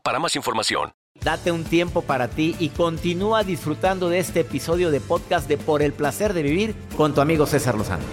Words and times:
para 0.00 0.18
más 0.18 0.36
información. 0.36 0.92
Date 1.22 1.52
un 1.52 1.64
tiempo 1.64 2.02
para 2.02 2.28
ti 2.28 2.56
y 2.58 2.70
continúa 2.70 3.44
disfrutando 3.44 4.08
de 4.08 4.18
este 4.18 4.40
episodio 4.40 4.90
de 4.90 5.00
podcast 5.00 5.48
de 5.48 5.58
Por 5.58 5.82
el 5.82 5.92
placer 5.92 6.32
de 6.32 6.42
vivir 6.42 6.74
con 6.96 7.14
tu 7.14 7.20
amigo 7.20 7.46
César 7.46 7.76
Lozano. 7.76 8.04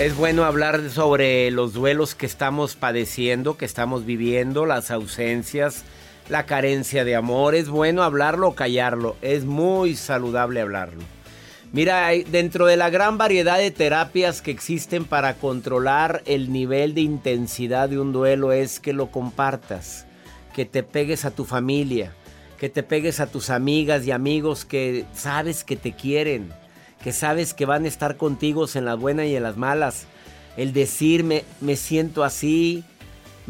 Es 0.00 0.16
bueno 0.16 0.44
hablar 0.44 0.88
sobre 0.88 1.50
los 1.50 1.74
duelos 1.74 2.14
que 2.14 2.24
estamos 2.24 2.74
padeciendo, 2.74 3.58
que 3.58 3.66
estamos 3.66 4.06
viviendo, 4.06 4.64
las 4.64 4.90
ausencias, 4.90 5.84
la 6.30 6.46
carencia 6.46 7.04
de 7.04 7.16
amor. 7.16 7.54
Es 7.54 7.68
bueno 7.68 8.02
hablarlo 8.02 8.48
o 8.48 8.54
callarlo. 8.54 9.16
Es 9.20 9.44
muy 9.44 9.96
saludable 9.96 10.60
hablarlo. 10.60 11.02
Mira, 11.72 12.08
dentro 12.30 12.66
de 12.66 12.76
la 12.76 12.90
gran 12.90 13.18
variedad 13.18 13.58
de 13.58 13.70
terapias 13.70 14.42
que 14.42 14.50
existen 14.50 15.04
para 15.04 15.34
controlar 15.34 16.22
el 16.26 16.52
nivel 16.52 16.94
de 16.94 17.02
intensidad 17.02 17.88
de 17.88 18.00
un 18.00 18.12
duelo 18.12 18.52
es 18.52 18.80
que 18.80 18.92
lo 18.92 19.12
compartas, 19.12 20.06
que 20.52 20.64
te 20.64 20.82
pegues 20.82 21.24
a 21.24 21.30
tu 21.30 21.44
familia, 21.44 22.12
que 22.58 22.70
te 22.70 22.82
pegues 22.82 23.20
a 23.20 23.28
tus 23.28 23.50
amigas 23.50 24.04
y 24.04 24.10
amigos 24.10 24.64
que 24.64 25.04
sabes 25.14 25.62
que 25.62 25.76
te 25.76 25.92
quieren, 25.92 26.52
que 27.04 27.12
sabes 27.12 27.54
que 27.54 27.66
van 27.66 27.84
a 27.84 27.88
estar 27.88 28.16
contigo 28.16 28.66
en 28.74 28.84
las 28.84 28.98
buenas 28.98 29.26
y 29.26 29.36
en 29.36 29.44
las 29.44 29.56
malas. 29.56 30.06
El 30.56 30.72
decirme, 30.72 31.44
me 31.60 31.76
siento 31.76 32.24
así, 32.24 32.82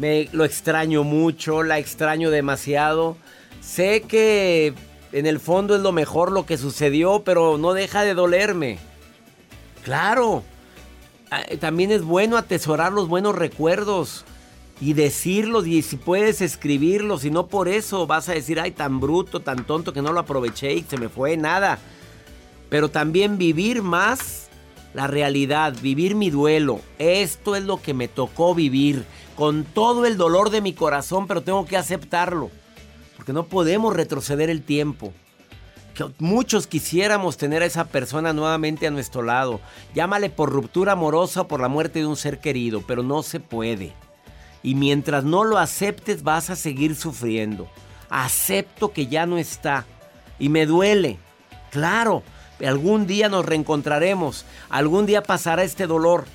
me 0.01 0.27
lo 0.31 0.45
extraño 0.45 1.03
mucho, 1.03 1.61
la 1.61 1.77
extraño 1.77 2.31
demasiado. 2.31 3.17
Sé 3.61 4.01
que 4.01 4.73
en 5.11 5.27
el 5.27 5.39
fondo 5.39 5.75
es 5.75 5.81
lo 5.81 5.91
mejor 5.91 6.31
lo 6.31 6.47
que 6.47 6.57
sucedió, 6.57 7.21
pero 7.23 7.59
no 7.59 7.73
deja 7.73 8.03
de 8.03 8.15
dolerme. 8.15 8.79
Claro, 9.83 10.43
también 11.59 11.91
es 11.91 12.01
bueno 12.01 12.37
atesorar 12.37 12.91
los 12.91 13.07
buenos 13.07 13.35
recuerdos 13.35 14.25
y 14.79 14.93
decirlos 14.93 15.67
y 15.67 15.83
si 15.83 15.97
puedes 15.97 16.41
escribirlos 16.41 17.23
y 17.23 17.29
no 17.29 17.45
por 17.45 17.67
eso 17.67 18.07
vas 18.07 18.27
a 18.27 18.33
decir, 18.33 18.59
ay, 18.59 18.71
tan 18.71 18.99
bruto, 18.99 19.41
tan 19.41 19.65
tonto 19.65 19.93
que 19.93 20.01
no 20.01 20.13
lo 20.13 20.21
aproveché 20.21 20.73
y 20.73 20.81
se 20.81 20.97
me 20.97 21.09
fue 21.09 21.37
nada 21.37 21.77
pero 22.71 22.89
también 22.89 23.37
vivir 23.37 23.83
más 23.83 24.40
la 24.93 25.07
realidad, 25.07 25.73
vivir 25.81 26.15
mi 26.15 26.29
duelo. 26.29 26.81
Esto 26.99 27.55
es 27.55 27.63
lo 27.63 27.81
que 27.81 27.93
me 27.93 28.07
tocó 28.07 28.53
vivir, 28.53 29.05
con 29.35 29.63
todo 29.63 30.05
el 30.05 30.17
dolor 30.17 30.49
de 30.49 30.61
mi 30.61 30.73
corazón, 30.73 31.27
pero 31.27 31.41
tengo 31.41 31.65
que 31.65 31.77
aceptarlo, 31.77 32.51
porque 33.15 33.33
no 33.33 33.45
podemos 33.45 33.95
retroceder 33.95 34.49
el 34.49 34.61
tiempo. 34.61 35.13
Que 35.95 36.05
muchos 36.19 36.67
quisiéramos 36.67 37.37
tener 37.37 37.63
a 37.63 37.65
esa 37.65 37.85
persona 37.85 38.33
nuevamente 38.33 38.87
a 38.87 38.91
nuestro 38.91 39.23
lado. 39.23 39.59
Llámale 39.93 40.29
por 40.29 40.49
ruptura 40.49 40.93
amorosa 40.93 41.41
o 41.41 41.47
por 41.47 41.59
la 41.59 41.67
muerte 41.67 41.99
de 41.99 42.05
un 42.05 42.15
ser 42.15 42.39
querido, 42.39 42.81
pero 42.87 43.03
no 43.03 43.23
se 43.23 43.39
puede. 43.39 43.93
Y 44.63 44.75
mientras 44.75 45.23
no 45.23 45.43
lo 45.43 45.57
aceptes 45.57 46.23
vas 46.23 46.49
a 46.49 46.55
seguir 46.55 46.95
sufriendo. 46.95 47.67
Acepto 48.09 48.91
que 48.91 49.07
ya 49.07 49.25
no 49.25 49.37
está. 49.37 49.85
Y 50.39 50.49
me 50.49 50.65
duele. 50.65 51.17
Claro, 51.71 52.23
Algún 52.65 53.07
día 53.07 53.29
nos 53.29 53.45
reencontraremos, 53.45 54.45
algún 54.69 55.05
día 55.05 55.23
pasará 55.23 55.63
este 55.63 55.87
dolor. 55.87 56.25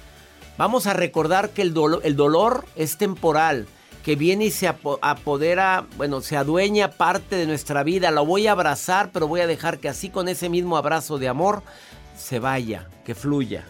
Vamos 0.58 0.86
a 0.86 0.94
recordar 0.94 1.50
que 1.50 1.62
el, 1.62 1.74
el 2.02 2.16
dolor 2.16 2.64
es 2.76 2.96
temporal, 2.96 3.66
que 4.04 4.16
viene 4.16 4.46
y 4.46 4.50
se 4.50 4.68
apodera, 4.68 5.86
bueno, 5.96 6.20
se 6.20 6.36
adueña 6.36 6.92
parte 6.92 7.36
de 7.36 7.46
nuestra 7.46 7.82
vida. 7.82 8.10
Lo 8.10 8.24
voy 8.24 8.46
a 8.46 8.52
abrazar, 8.52 9.10
pero 9.12 9.28
voy 9.28 9.40
a 9.40 9.46
dejar 9.46 9.78
que 9.78 9.88
así 9.88 10.10
con 10.10 10.28
ese 10.28 10.48
mismo 10.48 10.76
abrazo 10.76 11.18
de 11.18 11.28
amor 11.28 11.62
se 12.16 12.38
vaya, 12.38 12.88
que 13.04 13.14
fluya. 13.14 13.64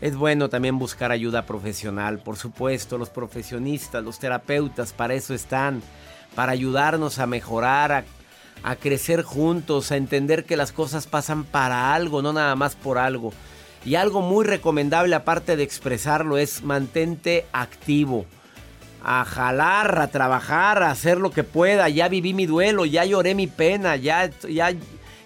Es 0.00 0.14
bueno 0.14 0.50
también 0.50 0.78
buscar 0.78 1.10
ayuda 1.10 1.46
profesional, 1.46 2.18
por 2.18 2.36
supuesto, 2.36 2.98
los 2.98 3.08
profesionistas, 3.08 4.04
los 4.04 4.18
terapeutas, 4.18 4.92
para 4.92 5.14
eso 5.14 5.32
están, 5.32 5.82
para 6.34 6.52
ayudarnos 6.52 7.18
a 7.18 7.26
mejorar, 7.26 7.92
a 7.92 8.04
a 8.62 8.76
crecer 8.76 9.22
juntos, 9.22 9.92
a 9.92 9.96
entender 9.96 10.44
que 10.44 10.56
las 10.56 10.72
cosas 10.72 11.06
pasan 11.06 11.44
para 11.44 11.94
algo, 11.94 12.22
no 12.22 12.32
nada 12.32 12.56
más 12.56 12.74
por 12.74 12.98
algo. 12.98 13.32
Y 13.84 13.94
algo 13.94 14.20
muy 14.20 14.44
recomendable 14.44 15.14
aparte 15.14 15.56
de 15.56 15.62
expresarlo 15.62 16.38
es 16.38 16.62
mantente 16.62 17.46
activo. 17.52 18.26
A 19.02 19.24
jalar, 19.24 20.00
a 20.00 20.08
trabajar, 20.08 20.82
a 20.82 20.90
hacer 20.90 21.18
lo 21.18 21.30
que 21.30 21.44
pueda. 21.44 21.88
Ya 21.88 22.08
viví 22.08 22.34
mi 22.34 22.46
duelo, 22.46 22.84
ya 22.84 23.04
lloré 23.04 23.36
mi 23.36 23.46
pena, 23.46 23.94
ya, 23.94 24.28
ya, 24.48 24.72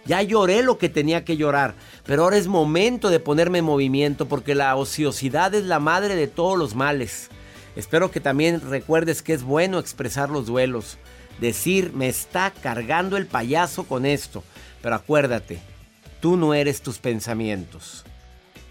ya 0.05 0.23
lloré 0.23 0.63
lo 0.63 0.77
que 0.77 0.91
tenía 0.91 1.25
que 1.25 1.39
llorar. 1.39 1.75
Pero 2.05 2.25
ahora 2.25 2.37
es 2.37 2.49
momento 2.49 3.09
de 3.09 3.21
ponerme 3.21 3.61
en 3.61 3.65
movimiento 3.65 4.29
porque 4.29 4.55
la 4.55 4.77
ociosidad 4.77 5.55
es 5.55 5.65
la 5.65 5.79
madre 5.79 6.15
de 6.15 6.27
todos 6.27 6.59
los 6.59 6.75
males. 6.75 7.31
Espero 7.77 8.11
que 8.11 8.21
también 8.21 8.61
recuerdes 8.61 9.23
que 9.23 9.33
es 9.33 9.43
bueno 9.43 9.79
expresar 9.79 10.29
los 10.29 10.45
duelos 10.45 10.99
decir, 11.39 11.93
me 11.93 12.09
está 12.09 12.51
cargando 12.51 13.17
el 13.17 13.27
payaso 13.27 13.85
con 13.85 14.07
esto. 14.07 14.43
Pero 14.83 14.95
acuérdate, 14.95 15.61
tú 16.21 16.37
no 16.37 16.55
eres 16.55 16.83
tus 16.83 16.99
pensamientos. 16.99 18.05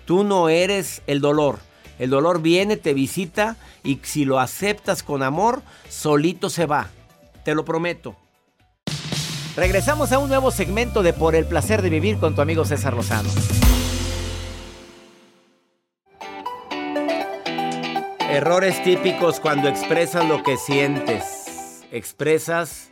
Tú 0.06 0.24
no 0.24 0.50
eres 0.50 1.02
el 1.08 1.22
dolor. 1.22 1.60
El 2.00 2.10
dolor 2.10 2.42
viene, 2.42 2.78
te 2.78 2.94
visita 2.94 3.58
y 3.84 4.00
si 4.04 4.26
lo 4.26 4.40
aceptas 4.40 5.04
con 5.04 5.22
amor, 5.22 5.62
solito 5.90 6.50
se 6.50 6.66
va. 6.66 6.90
Te 7.44 7.54
lo 7.54 7.66
prometo. 7.66 8.16
Regresamos 9.56 10.12
a 10.12 10.20
un 10.20 10.30
nuevo 10.30 10.52
segmento 10.52 11.04
de 11.04 11.12
Por 11.12 11.36
el 11.36 11.46
placer 11.46 11.82
de 11.82 11.90
vivir 11.90 12.18
con 12.18 12.34
tu 12.34 12.42
amigo 12.42 12.64
César 12.64 12.94
Lozano. 12.94 13.30
Errores 18.32 18.82
típicos 18.84 19.40
cuando 19.40 19.68
expresas 19.68 20.26
lo 20.28 20.44
que 20.44 20.56
sientes 20.56 21.39
expresas 21.92 22.92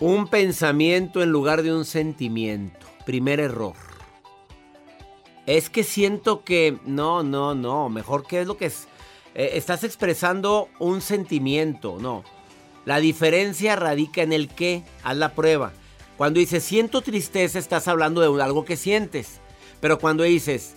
un 0.00 0.28
pensamiento 0.28 1.22
en 1.22 1.30
lugar 1.30 1.62
de 1.62 1.72
un 1.72 1.84
sentimiento. 1.84 2.86
Primer 3.04 3.40
error. 3.40 3.74
Es 5.46 5.70
que 5.70 5.82
siento 5.82 6.44
que 6.44 6.78
no, 6.84 7.22
no, 7.22 7.54
no, 7.54 7.88
mejor 7.88 8.26
que 8.26 8.42
es 8.42 8.46
lo 8.46 8.56
que 8.56 8.66
es. 8.66 8.86
Eh, 9.34 9.52
estás 9.54 9.82
expresando 9.82 10.68
un 10.78 11.00
sentimiento, 11.00 11.98
no. 12.00 12.22
La 12.84 13.00
diferencia 13.00 13.76
radica 13.76 14.22
en 14.22 14.32
el 14.32 14.48
qué. 14.48 14.84
Haz 15.02 15.16
la 15.16 15.34
prueba. 15.34 15.72
Cuando 16.16 16.40
dices 16.40 16.64
siento 16.64 17.00
tristeza, 17.00 17.58
estás 17.58 17.88
hablando 17.88 18.20
de 18.20 18.42
algo 18.42 18.64
que 18.64 18.76
sientes. 18.76 19.40
Pero 19.80 19.98
cuando 19.98 20.24
dices 20.24 20.76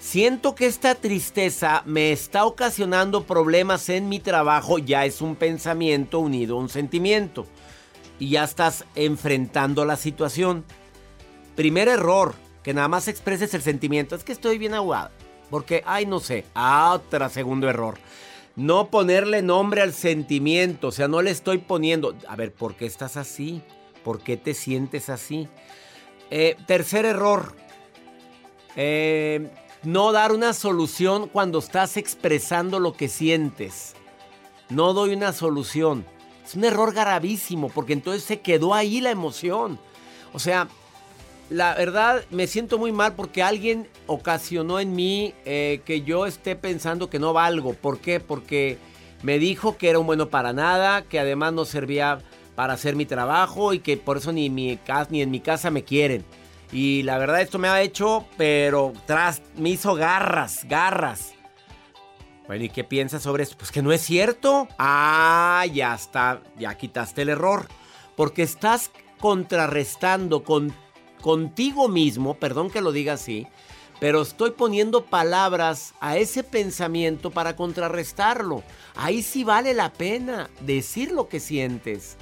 Siento 0.00 0.54
que 0.54 0.66
esta 0.66 0.94
tristeza 0.94 1.82
me 1.84 2.12
está 2.12 2.46
ocasionando 2.46 3.24
problemas 3.24 3.88
en 3.88 4.08
mi 4.08 4.20
trabajo, 4.20 4.78
ya 4.78 5.04
es 5.04 5.20
un 5.20 5.34
pensamiento 5.34 6.20
unido 6.20 6.56
a 6.56 6.60
un 6.60 6.68
sentimiento. 6.68 7.46
Y 8.20 8.30
ya 8.30 8.44
estás 8.44 8.84
enfrentando 8.94 9.84
la 9.84 9.96
situación. 9.96 10.64
Primer 11.56 11.88
error, 11.88 12.34
que 12.62 12.74
nada 12.74 12.88
más 12.88 13.08
expreses 13.08 13.54
el 13.54 13.62
sentimiento. 13.62 14.14
Es 14.14 14.24
que 14.24 14.32
estoy 14.32 14.58
bien 14.58 14.74
aguado. 14.74 15.10
Porque, 15.50 15.82
ay, 15.86 16.06
no 16.06 16.20
sé. 16.20 16.44
Otro 16.54 17.28
segundo 17.28 17.68
error. 17.68 17.96
No 18.56 18.90
ponerle 18.90 19.42
nombre 19.42 19.82
al 19.82 19.92
sentimiento. 19.92 20.88
O 20.88 20.92
sea, 20.92 21.08
no 21.08 21.22
le 21.22 21.30
estoy 21.30 21.58
poniendo. 21.58 22.16
A 22.28 22.36
ver, 22.36 22.52
¿por 22.52 22.74
qué 22.74 22.86
estás 22.86 23.16
así? 23.16 23.62
¿Por 24.04 24.20
qué 24.20 24.36
te 24.36 24.54
sientes 24.54 25.08
así? 25.10 25.48
Eh, 26.30 26.56
tercer 26.66 27.04
error. 27.04 27.54
Eh, 28.76 29.48
no 29.82 30.12
dar 30.12 30.32
una 30.32 30.52
solución 30.52 31.28
cuando 31.28 31.58
estás 31.58 31.96
expresando 31.96 32.80
lo 32.80 32.94
que 32.94 33.08
sientes. 33.08 33.94
No 34.68 34.92
doy 34.92 35.14
una 35.14 35.32
solución. 35.32 36.04
Es 36.44 36.54
un 36.54 36.64
error 36.64 36.92
gravísimo 36.92 37.68
porque 37.68 37.92
entonces 37.92 38.24
se 38.24 38.40
quedó 38.40 38.74
ahí 38.74 39.00
la 39.00 39.10
emoción. 39.10 39.78
O 40.32 40.38
sea, 40.38 40.68
la 41.50 41.74
verdad 41.74 42.24
me 42.30 42.46
siento 42.46 42.78
muy 42.78 42.92
mal 42.92 43.14
porque 43.14 43.42
alguien 43.42 43.88
ocasionó 44.06 44.80
en 44.80 44.94
mí 44.94 45.34
eh, 45.44 45.80
que 45.84 46.02
yo 46.02 46.26
esté 46.26 46.56
pensando 46.56 47.08
que 47.08 47.18
no 47.18 47.32
valgo. 47.32 47.74
¿Por 47.74 47.98
qué? 47.98 48.20
Porque 48.20 48.78
me 49.22 49.38
dijo 49.38 49.76
que 49.76 49.90
era 49.90 49.98
un 49.98 50.06
bueno 50.06 50.28
para 50.28 50.52
nada, 50.52 51.02
que 51.02 51.18
además 51.18 51.52
no 51.52 51.64
servía 51.64 52.18
para 52.54 52.74
hacer 52.74 52.96
mi 52.96 53.06
trabajo 53.06 53.72
y 53.72 53.78
que 53.78 53.96
por 53.96 54.16
eso 54.16 54.32
ni, 54.32 54.50
mi, 54.50 54.78
ni 55.10 55.22
en 55.22 55.30
mi 55.30 55.40
casa 55.40 55.70
me 55.70 55.84
quieren. 55.84 56.24
Y 56.70 57.02
la 57.02 57.18
verdad 57.18 57.40
esto 57.40 57.58
me 57.58 57.68
ha 57.68 57.80
hecho, 57.80 58.26
pero 58.36 58.92
tras, 59.06 59.42
me 59.56 59.70
hizo 59.70 59.94
garras, 59.94 60.64
garras. 60.68 61.32
Bueno, 62.46 62.64
¿y 62.64 62.68
qué 62.68 62.84
piensas 62.84 63.22
sobre 63.22 63.42
esto? 63.42 63.56
Pues 63.58 63.70
que 63.70 63.82
no 63.82 63.92
es 63.92 64.00
cierto. 64.02 64.68
Ah, 64.78 65.64
ya 65.72 65.94
está, 65.94 66.42
ya 66.58 66.76
quitaste 66.76 67.22
el 67.22 67.30
error. 67.30 67.68
Porque 68.16 68.42
estás 68.42 68.90
contrarrestando 69.18 70.42
con, 70.44 70.74
contigo 71.20 71.88
mismo, 71.88 72.34
perdón 72.34 72.70
que 72.70 72.80
lo 72.80 72.92
diga 72.92 73.14
así, 73.14 73.46
pero 74.00 74.22
estoy 74.22 74.52
poniendo 74.52 75.04
palabras 75.04 75.94
a 76.00 76.16
ese 76.16 76.42
pensamiento 76.42 77.30
para 77.30 77.56
contrarrestarlo. 77.56 78.62
Ahí 78.94 79.22
sí 79.22 79.44
vale 79.44 79.74
la 79.74 79.92
pena 79.92 80.50
decir 80.60 81.12
lo 81.12 81.28
que 81.28 81.40
sientes. 81.40 82.16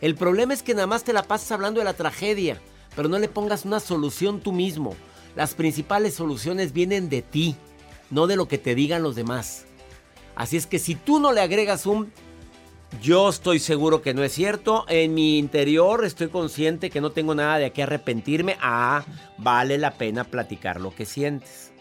El 0.00 0.14
problema 0.14 0.54
es 0.54 0.62
que 0.62 0.74
nada 0.74 0.86
más 0.86 1.04
te 1.04 1.12
la 1.12 1.22
pasas 1.22 1.52
hablando 1.52 1.80
de 1.80 1.84
la 1.84 1.92
tragedia, 1.92 2.60
pero 2.94 3.08
no 3.08 3.18
le 3.18 3.28
pongas 3.28 3.64
una 3.64 3.80
solución 3.80 4.40
tú 4.40 4.52
mismo. 4.52 4.94
Las 5.36 5.54
principales 5.54 6.14
soluciones 6.14 6.72
vienen 6.72 7.08
de 7.08 7.22
ti, 7.22 7.56
no 8.10 8.26
de 8.26 8.36
lo 8.36 8.48
que 8.48 8.58
te 8.58 8.74
digan 8.74 9.02
los 9.02 9.14
demás. 9.14 9.66
Así 10.34 10.56
es 10.56 10.66
que 10.66 10.78
si 10.78 10.94
tú 10.94 11.20
no 11.20 11.32
le 11.32 11.40
agregas 11.40 11.86
un 11.86 12.12
yo 13.00 13.28
estoy 13.28 13.60
seguro 13.60 14.02
que 14.02 14.14
no 14.14 14.24
es 14.24 14.32
cierto. 14.32 14.84
En 14.88 15.14
mi 15.14 15.38
interior 15.38 16.04
estoy 16.04 16.28
consciente 16.28 16.90
que 16.90 17.00
no 17.00 17.10
tengo 17.10 17.34
nada 17.34 17.58
de 17.58 17.70
qué 17.70 17.84
arrepentirme. 17.84 18.56
Ah, 18.60 19.04
vale 19.38 19.78
la 19.78 19.92
pena 19.92 20.24
platicar 20.24 20.80
lo 20.80 20.94
que 20.94 21.06
sientes. 21.06 21.72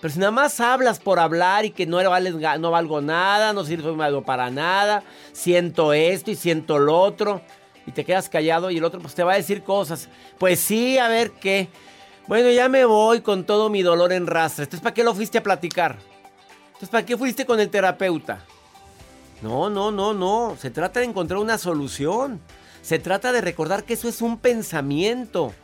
Pero 0.00 0.14
si 0.14 0.20
nada 0.20 0.30
más 0.30 0.60
hablas 0.60 1.00
por 1.00 1.18
hablar 1.18 1.64
y 1.64 1.70
que 1.70 1.86
no, 1.86 2.00
no 2.02 2.70
valgo 2.70 3.00
nada, 3.00 3.52
no 3.52 3.64
sirvo 3.64 4.22
para 4.22 4.48
nada, 4.50 5.02
siento 5.32 5.92
esto 5.92 6.30
y 6.30 6.36
siento 6.36 6.78
lo 6.78 6.98
otro, 7.00 7.42
y 7.88 7.92
te 7.92 8.04
quedas 8.04 8.28
callado 8.28 8.70
y 8.70 8.76
el 8.76 8.84
otro 8.84 9.00
pues 9.00 9.14
te 9.14 9.24
va 9.24 9.32
a 9.32 9.36
decir 9.36 9.62
cosas. 9.62 10.10
Pues 10.36 10.60
sí, 10.60 10.98
a 10.98 11.08
ver 11.08 11.30
qué. 11.30 11.68
Bueno, 12.26 12.50
ya 12.50 12.68
me 12.68 12.84
voy 12.84 13.22
con 13.22 13.44
todo 13.44 13.70
mi 13.70 13.80
dolor 13.80 14.12
en 14.12 14.26
rastra. 14.26 14.64
Entonces, 14.64 14.82
¿para 14.82 14.92
qué 14.92 15.02
lo 15.02 15.14
fuiste 15.14 15.38
a 15.38 15.42
platicar? 15.42 15.96
Entonces, 16.66 16.90
¿para 16.90 17.06
qué 17.06 17.16
fuiste 17.16 17.46
con 17.46 17.58
el 17.60 17.70
terapeuta? 17.70 18.44
No, 19.40 19.70
no, 19.70 19.90
no, 19.90 20.12
no. 20.12 20.54
Se 20.60 20.70
trata 20.70 21.00
de 21.00 21.06
encontrar 21.06 21.40
una 21.40 21.56
solución. 21.56 22.42
Se 22.82 22.98
trata 22.98 23.32
de 23.32 23.40
recordar 23.40 23.84
que 23.84 23.94
eso 23.94 24.06
es 24.06 24.20
un 24.20 24.36
pensamiento. 24.36 25.54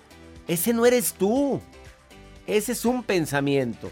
Ese 0.48 0.72
no 0.72 0.86
eres 0.86 1.12
tú. 1.12 1.60
Ese 2.46 2.72
es 2.72 2.86
un 2.86 3.02
pensamiento. 3.02 3.90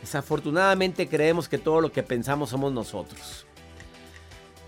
Desafortunadamente 0.00 1.08
creemos 1.08 1.48
que 1.48 1.58
todo 1.58 1.80
lo 1.80 1.92
que 1.92 2.02
pensamos 2.02 2.50
somos 2.50 2.72
nosotros. 2.72 3.46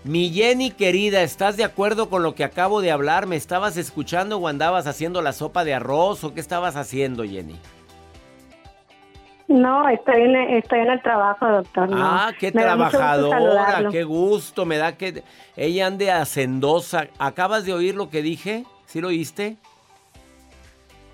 Mi 0.03 0.29
Jenny 0.31 0.71
querida, 0.71 1.21
¿estás 1.21 1.55
de 1.55 1.63
acuerdo 1.63 2.09
con 2.09 2.23
lo 2.23 2.35
que 2.35 2.43
acabo 2.43 2.81
de 2.81 2.91
hablar? 2.91 3.25
¿Me 3.25 3.37
estabas 3.37 3.77
escuchando 3.77 4.37
o 4.37 4.47
andabas 4.49 4.85
haciendo 4.85 5.21
la 5.21 5.31
sopa 5.31 5.63
de 5.63 5.73
arroz 5.73 6.25
o 6.25 6.33
qué 6.33 6.41
estabas 6.41 6.75
haciendo, 6.75 7.23
Jenny? 7.23 7.55
No, 9.47 9.87
estoy 9.87 10.23
en, 10.23 10.35
estoy 10.35 10.79
en 10.79 10.89
el 10.89 11.01
trabajo, 11.01 11.47
doctor. 11.47 11.89
Ah, 11.93 12.33
qué 12.37 12.51
trabajadora, 12.51 13.87
qué 13.91 14.03
gusto, 14.03 14.65
me 14.65 14.77
da 14.77 14.97
que 14.97 15.23
ella 15.55 15.87
ande 15.87 16.11
hacendosa. 16.11 17.07
¿Acabas 17.17 17.65
de 17.65 17.73
oír 17.73 17.95
lo 17.95 18.09
que 18.09 18.21
dije? 18.21 18.65
¿Sí 18.85 18.99
lo 18.99 19.07
oíste? 19.07 19.55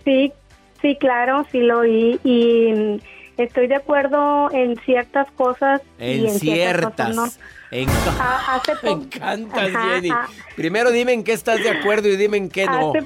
Sí, 0.03 0.33
sí, 0.81 0.95
claro, 0.95 1.45
sí 1.51 1.59
lo 1.59 1.79
oí 1.79 2.19
y 2.23 2.99
estoy 3.43 3.67
de 3.67 3.75
acuerdo 3.75 4.51
en 4.51 4.75
ciertas 4.77 5.29
cosas. 5.31 5.81
En, 5.97 6.21
y 6.21 6.27
en 6.27 6.39
ciertas. 6.39 7.15
no. 7.15 7.25
Ah, 8.19 8.61
me 8.83 8.91
encantas, 8.91 9.69
Jenny. 9.69 10.09
Ah. 10.11 10.27
Primero 10.55 10.91
dime 10.91 11.13
en 11.13 11.23
qué 11.23 11.33
estás 11.33 11.61
de 11.63 11.69
acuerdo 11.69 12.07
y 12.07 12.17
dime 12.17 12.37
en 12.37 12.49
qué 12.49 12.65
no. 12.65 12.93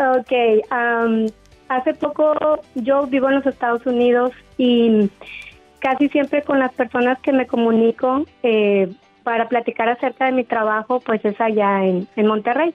Ok, 0.00 0.32
um, 0.72 1.26
hace 1.68 1.92
poco 1.92 2.32
yo 2.74 3.06
vivo 3.06 3.28
en 3.28 3.34
los 3.34 3.46
Estados 3.46 3.84
Unidos 3.84 4.32
y 4.56 5.10
casi 5.80 6.08
siempre 6.08 6.42
con 6.42 6.58
las 6.58 6.72
personas 6.72 7.18
que 7.20 7.34
me 7.34 7.46
comunico 7.46 8.24
eh, 8.42 8.90
para 9.24 9.48
platicar 9.48 9.90
acerca 9.90 10.26
de 10.26 10.32
mi 10.32 10.44
trabajo, 10.44 11.00
pues 11.00 11.22
es 11.24 11.38
allá 11.38 11.84
en, 11.84 12.08
Monterrey. 12.16 12.74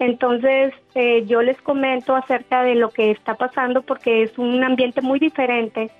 Entonces 0.00 0.72
eh, 0.94 1.24
yo 1.26 1.42
les 1.42 1.60
comento 1.60 2.16
acerca 2.16 2.62
de 2.62 2.74
lo 2.74 2.88
que 2.88 3.10
está 3.10 3.34
pasando 3.34 3.82
porque 3.82 4.22
es 4.22 4.36
un 4.38 4.64
ambiente 4.64 5.02
muy 5.02 5.18
diferente 5.18 5.90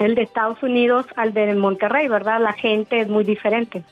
el 0.00 0.16
de 0.16 0.22
Estados 0.22 0.60
Unidos 0.64 1.06
al 1.16 1.32
de 1.32 1.54
Monterrey, 1.54 2.08
¿verdad? 2.08 2.40
La 2.40 2.52
gente 2.52 3.00
es 3.00 3.08
muy 3.08 3.22
diferente. 3.22 3.84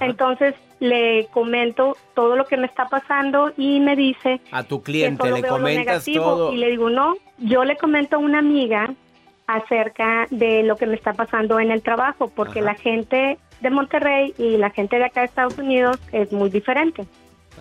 Entonces 0.00 0.56
le 0.80 1.28
comento 1.32 1.96
todo 2.14 2.34
lo 2.34 2.46
que 2.46 2.56
me 2.56 2.66
está 2.66 2.88
pasando 2.88 3.52
y 3.56 3.78
me 3.78 3.94
dice 3.94 4.40
a 4.50 4.64
tu 4.64 4.82
cliente 4.82 5.30
le 5.30 5.44
comentas 5.44 6.04
todo 6.04 6.52
y 6.52 6.56
le 6.56 6.70
digo 6.70 6.90
no 6.90 7.14
yo 7.38 7.64
le 7.64 7.76
comento 7.76 8.16
a 8.16 8.18
una 8.18 8.40
amiga 8.40 8.92
acerca 9.46 10.26
de 10.30 10.64
lo 10.64 10.76
que 10.76 10.86
me 10.86 10.96
está 10.96 11.12
pasando 11.12 11.60
en 11.60 11.70
el 11.70 11.80
trabajo 11.80 12.28
porque 12.28 12.60
la 12.60 12.74
gente 12.74 13.38
de 13.60 13.70
Monterrey 13.70 14.34
y 14.36 14.56
la 14.56 14.70
gente 14.70 14.98
de 14.98 15.04
acá 15.04 15.20
de 15.20 15.26
Estados 15.26 15.56
Unidos 15.58 15.98
es 16.10 16.32
muy 16.32 16.50
diferente 16.50 17.06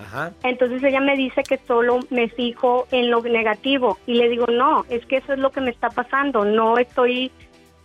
Ajá. 0.01 0.31
Entonces 0.44 0.84
ella 0.84 1.00
me 1.00 1.16
dice 1.16 1.44
que 1.44 1.60
solo 1.68 2.00
me 2.10 2.30
fijo 2.30 2.88
en 2.92 3.12
lo 3.12 3.22
negativo 3.22 3.98
y 4.07 4.16
le 4.16 4.30
digo, 4.30 4.48
no, 4.48 4.86
es 4.90 5.06
que 5.06 5.18
eso 5.18 5.34
es 5.34 5.40
lo 5.40 5.51
que 5.51 5.62
me 5.62 5.72
está 5.72 5.90
pasando, 5.90 6.45
no 6.45 6.78
estoy 6.78 7.31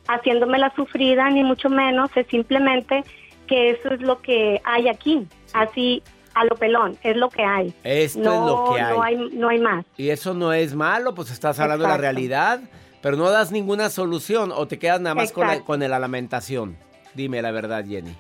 haciéndome 0.06 0.58
la 0.58 0.74
sufrida 0.74 1.28
ni 1.30 1.44
mucho 1.44 1.68
menos, 1.68 2.10
es 2.16 2.26
simplemente 2.28 3.04
que 3.46 3.70
eso 3.70 3.92
es 3.92 4.00
lo 4.00 4.20
que 4.20 4.60
hay 4.64 4.88
aquí, 4.88 5.26
así 5.52 6.02
a 6.34 6.44
lo 6.44 6.54
pelón, 6.56 6.96
es 7.02 7.16
lo 7.16 7.28
que 7.30 7.42
hay. 7.42 7.74
Esto 7.82 8.20
es 8.20 8.24
lo 8.24 8.74
que 8.74 8.80
hay. 8.80 8.94
No 8.94 9.02
hay. 9.02 9.30
No 9.32 9.48
hay 9.48 9.58
más. 9.58 9.84
Y 9.96 10.10
eso 10.10 10.34
no 10.34 10.52
es 10.52 10.74
malo, 10.74 11.14
pues 11.14 11.30
estás 11.30 11.58
hablando 11.58 11.84
de 11.84 11.90
la 11.90 11.96
realidad, 11.96 12.60
pero 13.02 13.16
no 13.16 13.28
das 13.30 13.50
ninguna 13.50 13.90
solución 13.90 14.52
o 14.54 14.68
te 14.68 14.78
quedas 14.78 15.00
nada 15.00 15.14
más 15.14 15.32
con 15.32 15.46
la, 15.46 15.60
con 15.60 15.80
la 15.80 15.98
lamentación. 15.98 16.76
Dime 17.14 17.42
la 17.42 17.50
verdad, 17.50 17.84
Jenny. 17.84 18.14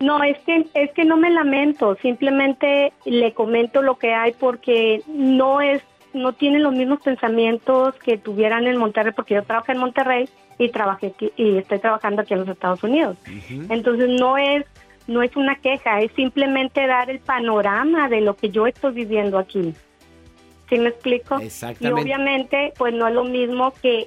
No, 0.00 0.22
es 0.22 0.38
que, 0.40 0.66
es 0.74 0.92
que 0.92 1.04
no 1.04 1.16
me 1.16 1.30
lamento, 1.30 1.96
simplemente 1.96 2.92
le 3.04 3.32
comento 3.34 3.82
lo 3.82 3.98
que 3.98 4.14
hay 4.14 4.32
porque 4.32 5.02
no 5.08 5.60
es, 5.60 5.82
no 6.14 6.32
tienen 6.34 6.62
los 6.62 6.72
mismos 6.72 7.00
pensamientos 7.02 7.94
que 7.96 8.16
tuvieran 8.16 8.66
en 8.66 8.76
Monterrey, 8.76 9.12
porque 9.14 9.34
yo 9.34 9.42
trabajo 9.42 9.72
en 9.72 9.78
Monterrey 9.78 10.28
y 10.58 10.68
trabajé 10.68 11.14
y 11.36 11.56
estoy 11.56 11.78
trabajando 11.80 12.22
aquí 12.22 12.34
en 12.34 12.40
los 12.40 12.48
Estados 12.48 12.82
Unidos. 12.84 13.16
Entonces 13.68 14.08
no 14.08 14.38
es 14.38 14.64
no 15.08 15.22
es 15.22 15.34
una 15.36 15.56
queja, 15.56 16.02
es 16.02 16.12
simplemente 16.12 16.86
dar 16.86 17.10
el 17.10 17.18
panorama 17.18 18.08
de 18.08 18.20
lo 18.20 18.36
que 18.36 18.50
yo 18.50 18.66
estoy 18.66 18.92
viviendo 18.92 19.38
aquí. 19.38 19.74
¿Sí 20.68 20.78
me 20.78 20.90
explico? 20.90 21.38
Exactamente. 21.38 22.00
Y 22.00 22.04
obviamente, 22.04 22.72
pues 22.76 22.92
no 22.92 23.08
es 23.08 23.14
lo 23.14 23.24
mismo 23.24 23.72
que, 23.80 24.06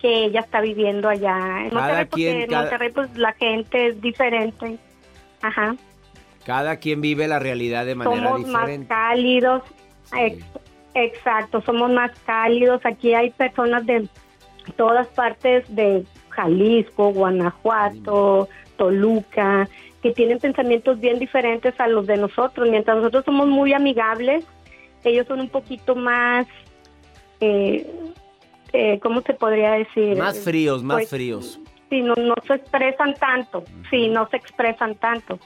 que 0.00 0.24
ella 0.24 0.40
está 0.40 0.62
viviendo 0.62 1.08
allá 1.08 1.66
en 1.66 1.74
Monterrey, 1.74 2.06
porque 2.06 2.44
en 2.44 2.50
Monterrey 2.50 2.90
pues 2.92 3.14
la 3.16 3.34
gente 3.34 3.88
es 3.88 4.00
diferente. 4.00 4.78
Ajá. 5.42 5.76
Cada 6.44 6.76
quien 6.76 7.00
vive 7.00 7.28
la 7.28 7.38
realidad 7.38 7.84
de 7.84 7.94
manera 7.94 8.36
diferente. 8.36 8.52
Somos 8.52 8.78
más 8.78 8.88
cálidos. 8.88 9.62
Exacto, 10.94 11.60
somos 11.62 11.90
más 11.90 12.10
cálidos. 12.24 12.80
Aquí 12.84 13.14
hay 13.14 13.30
personas 13.30 13.84
de 13.86 14.08
todas 14.76 15.06
partes 15.08 15.64
de 15.74 16.04
Jalisco, 16.30 17.12
Guanajuato, 17.12 18.48
Toluca, 18.76 19.68
que 20.02 20.12
tienen 20.12 20.38
pensamientos 20.38 20.98
bien 21.00 21.18
diferentes 21.18 21.78
a 21.78 21.86
los 21.86 22.06
de 22.06 22.16
nosotros. 22.16 22.68
Mientras 22.70 22.96
nosotros 22.96 23.24
somos 23.24 23.48
muy 23.48 23.72
amigables, 23.72 24.44
ellos 25.04 25.26
son 25.26 25.40
un 25.40 25.48
poquito 25.48 25.94
más, 25.94 26.46
eh, 27.40 27.86
eh 28.72 28.98
¿cómo 29.02 29.20
se 29.22 29.34
podría 29.34 29.72
decir? 29.72 30.16
Más 30.16 30.38
fríos, 30.40 30.82
más 30.82 30.98
pues, 30.98 31.10
fríos. 31.10 31.60
Sí, 31.90 32.02
no, 32.02 32.14
no 32.16 32.34
se 32.46 32.54
expresan 32.54 33.14
tanto, 33.14 33.64
sí, 33.90 34.08
no 34.08 34.28
se 34.28 34.36
expresan 34.36 34.94
tanto. 34.96 35.38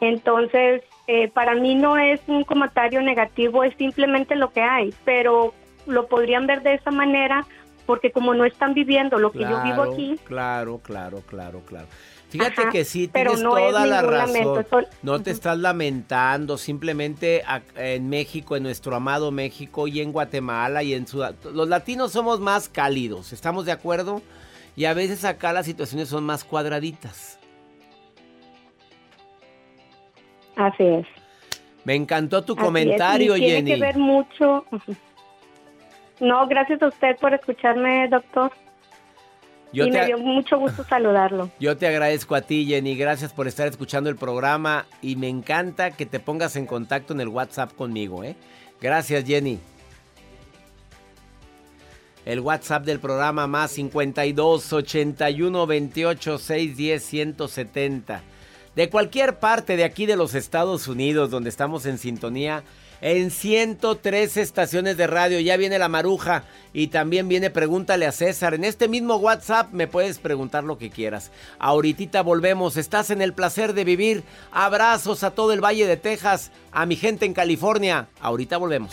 Entonces, 0.00 0.82
eh, 1.06 1.28
para 1.28 1.54
mí 1.54 1.74
no 1.74 1.96
es 1.96 2.20
un 2.26 2.44
comentario 2.44 3.00
negativo, 3.02 3.64
es 3.64 3.74
simplemente 3.76 4.36
lo 4.36 4.52
que 4.52 4.62
hay, 4.62 4.92
pero 5.04 5.54
lo 5.86 6.06
podrían 6.06 6.46
ver 6.46 6.62
de 6.62 6.74
esa 6.74 6.90
manera 6.90 7.46
porque 7.86 8.10
como 8.10 8.34
no 8.34 8.44
están 8.44 8.74
viviendo 8.74 9.18
lo 9.18 9.30
que 9.30 9.40
yo 9.40 9.62
vivo 9.62 9.82
aquí. 9.82 10.18
Claro, 10.24 10.78
claro, 10.78 11.22
claro, 11.26 11.60
claro. 11.66 11.86
Fíjate 12.30 12.68
que 12.72 12.84
sí, 12.84 13.08
tienes 13.08 13.42
toda 13.42 13.86
la 13.86 14.02
razón. 14.02 14.64
No 15.02 15.22
te 15.22 15.30
estás 15.30 15.58
lamentando, 15.58 16.58
simplemente 16.58 17.44
en 17.76 18.08
México, 18.08 18.56
en 18.56 18.64
nuestro 18.64 18.96
amado 18.96 19.30
México 19.30 19.86
y 19.86 20.00
en 20.00 20.12
Guatemala 20.12 20.82
y 20.82 20.94
en 20.94 21.06
Sudán. 21.06 21.36
Los 21.52 21.68
latinos 21.68 22.12
somos 22.12 22.40
más 22.40 22.68
cálidos, 22.68 23.32
¿estamos 23.32 23.66
de 23.66 23.72
acuerdo? 23.72 24.22
Y 24.76 24.86
a 24.86 24.94
veces 24.94 25.24
acá 25.24 25.52
las 25.52 25.66
situaciones 25.66 26.08
son 26.08 26.24
más 26.24 26.44
cuadraditas. 26.44 27.38
Así 30.56 30.84
es. 30.84 31.06
Me 31.84 31.94
encantó 31.94 32.42
tu 32.42 32.56
comentario, 32.56 33.34
Jenny. 33.34 33.64
Tiene 33.64 33.74
que 33.74 33.80
ver 33.80 33.98
mucho. 33.98 34.64
No, 36.20 36.46
gracias 36.46 36.80
a 36.80 36.86
usted 36.86 37.16
por 37.16 37.34
escucharme, 37.34 38.06
doctor 38.08 38.52
y 39.82 39.90
me 39.90 40.06
dio 40.06 40.18
mucho 40.18 40.58
gusto 40.58 40.84
saludarlo. 40.88 41.50
Yo 41.58 41.76
te 41.76 41.86
agradezco 41.86 42.34
a 42.34 42.42
ti, 42.42 42.66
Jenny. 42.66 42.96
Gracias 42.96 43.32
por 43.32 43.48
estar 43.48 43.66
escuchando 43.66 44.10
el 44.10 44.16
programa 44.16 44.86
y 45.02 45.16
me 45.16 45.28
encanta 45.28 45.90
que 45.90 46.06
te 46.06 46.20
pongas 46.20 46.56
en 46.56 46.66
contacto 46.66 47.12
en 47.12 47.20
el 47.20 47.28
WhatsApp 47.28 47.72
conmigo. 47.74 48.24
¿eh? 48.24 48.36
Gracias, 48.80 49.24
Jenny. 49.24 49.58
El 52.24 52.40
WhatsApp 52.40 52.84
del 52.84 53.00
programa 53.00 53.46
más 53.46 53.72
52 53.72 54.72
81 54.72 55.66
28 55.66 56.38
610 56.38 57.02
170. 57.04 58.22
De 58.74 58.90
cualquier 58.90 59.38
parte 59.38 59.76
de 59.76 59.84
aquí 59.84 60.06
de 60.06 60.16
los 60.16 60.34
Estados 60.34 60.88
Unidos 60.88 61.30
donde 61.30 61.50
estamos 61.50 61.86
en 61.86 61.98
sintonía 61.98 62.64
en 63.04 63.30
103 63.30 64.38
estaciones 64.38 64.96
de 64.96 65.06
radio. 65.06 65.38
Ya 65.38 65.58
viene 65.58 65.78
la 65.78 65.90
maruja 65.90 66.44
y 66.72 66.86
también 66.86 67.28
viene 67.28 67.50
Pregúntale 67.50 68.06
a 68.06 68.12
César. 68.12 68.54
En 68.54 68.64
este 68.64 68.88
mismo 68.88 69.16
WhatsApp 69.16 69.72
me 69.72 69.86
puedes 69.86 70.18
preguntar 70.18 70.64
lo 70.64 70.78
que 70.78 70.88
quieras. 70.88 71.30
Ahorita 71.58 72.22
volvemos. 72.22 72.78
Estás 72.78 73.10
en 73.10 73.20
el 73.20 73.34
placer 73.34 73.74
de 73.74 73.84
vivir. 73.84 74.24
Abrazos 74.50 75.22
a 75.22 75.32
todo 75.32 75.52
el 75.52 75.62
Valle 75.62 75.86
de 75.86 75.98
Texas, 75.98 76.50
a 76.72 76.86
mi 76.86 76.96
gente 76.96 77.26
en 77.26 77.34
California. 77.34 78.08
Ahorita 78.20 78.56
volvemos. 78.56 78.92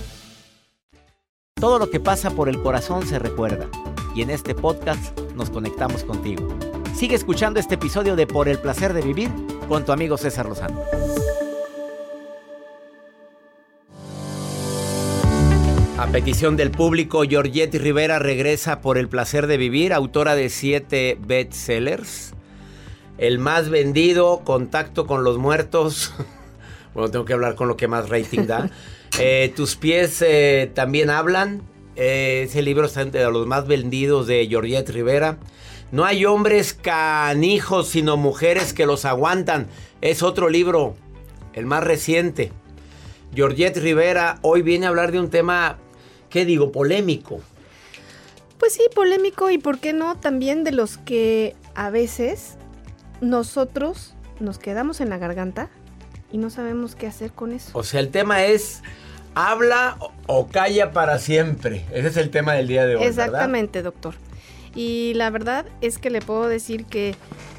Todo 1.55 1.77
lo 1.77 1.89
que 1.89 1.99
pasa 1.99 2.31
por 2.31 2.49
el 2.49 2.61
corazón 2.61 3.05
se 3.05 3.19
recuerda. 3.19 3.67
Y 4.15 4.23
en 4.23 4.29
este 4.29 4.55
podcast 4.55 5.17
nos 5.35 5.49
conectamos 5.49 6.03
contigo. 6.03 6.47
Sigue 6.95 7.15
escuchando 7.15 7.59
este 7.59 7.75
episodio 7.75 8.15
de 8.15 8.25
Por 8.25 8.49
el 8.49 8.57
placer 8.59 8.93
de 8.93 9.01
vivir 9.01 9.29
con 9.67 9.85
tu 9.85 9.91
amigo 9.91 10.17
César 10.17 10.47
Lozano. 10.47 10.81
A 15.97 16.07
petición 16.07 16.57
del 16.57 16.71
público, 16.71 17.23
Georgette 17.29 17.75
Rivera 17.75 18.17
regresa 18.17 18.81
por 18.81 18.97
el 18.97 19.07
placer 19.07 19.45
de 19.45 19.57
vivir, 19.57 19.93
autora 19.93 20.33
de 20.35 20.49
siete 20.49 21.17
bestsellers. 21.21 22.33
El 23.19 23.37
más 23.37 23.69
vendido, 23.69 24.39
Contacto 24.43 25.05
con 25.05 25.23
los 25.23 25.37
muertos. 25.37 26.11
bueno, 26.95 27.11
tengo 27.11 27.23
que 27.23 27.33
hablar 27.33 27.53
con 27.53 27.67
lo 27.67 27.77
que 27.77 27.87
más 27.87 28.09
rating 28.09 28.47
da. 28.47 28.71
Eh, 29.19 29.51
tus 29.55 29.75
pies 29.75 30.21
eh, 30.21 30.71
también 30.73 31.09
hablan. 31.09 31.61
Eh, 31.95 32.43
ese 32.47 32.61
libro 32.61 32.85
está 32.85 33.01
entre 33.01 33.23
los 33.29 33.45
más 33.45 33.67
vendidos 33.67 34.27
de 34.27 34.47
Georgette 34.47 34.89
Rivera. 34.89 35.37
No 35.91 36.05
hay 36.05 36.25
hombres 36.25 36.73
canijos, 36.73 37.89
sino 37.89 38.15
mujeres 38.15 38.73
que 38.73 38.85
los 38.85 39.05
aguantan. 39.05 39.67
Es 39.99 40.23
otro 40.23 40.49
libro, 40.49 40.95
el 41.53 41.65
más 41.65 41.83
reciente. 41.83 42.51
Georgette 43.35 43.77
Rivera 43.77 44.39
hoy 44.41 44.61
viene 44.61 44.85
a 44.85 44.89
hablar 44.89 45.11
de 45.11 45.19
un 45.19 45.29
tema, 45.29 45.77
¿qué 46.29 46.45
digo? 46.45 46.71
Polémico. 46.71 47.41
Pues 48.57 48.73
sí, 48.73 48.83
polémico 48.93 49.49
y 49.49 49.57
por 49.57 49.79
qué 49.79 49.91
no 49.91 50.17
también 50.17 50.63
de 50.63 50.71
los 50.71 50.97
que 50.97 51.55
a 51.75 51.89
veces 51.89 52.57
nosotros 53.19 54.13
nos 54.39 54.59
quedamos 54.59 55.01
en 55.01 55.09
la 55.09 55.17
garganta 55.17 55.69
y 56.31 56.37
no 56.37 56.49
sabemos 56.49 56.95
qué 56.95 57.07
hacer 57.07 57.31
con 57.31 57.51
eso. 57.51 57.71
O 57.77 57.83
sea, 57.83 57.99
el 57.99 58.09
tema 58.09 58.43
es 58.43 58.81
habla 59.35 59.97
o 60.27 60.47
calla 60.47 60.91
para 60.91 61.19
siempre. 61.19 61.85
Ese 61.93 62.07
es 62.07 62.17
el 62.17 62.29
tema 62.29 62.53
del 62.53 62.67
día 62.67 62.85
de 62.85 62.95
hoy. 62.95 63.03
Exactamente, 63.03 63.81
doctor. 63.81 64.15
Y 64.75 65.13
la 65.15 65.29
verdad 65.29 65.65
es 65.81 65.97
que 65.97 66.09
le 66.09 66.21
puedo 66.21 66.47
decir 66.47 66.85
que 66.85 67.15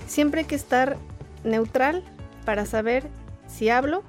siempre 0.06 0.40
hay 0.40 0.46
que 0.46 0.54
estar 0.54 0.96
neutral 1.44 2.04
para 2.44 2.66
saber 2.66 3.04
si 3.46 3.68
hablo 3.68 4.02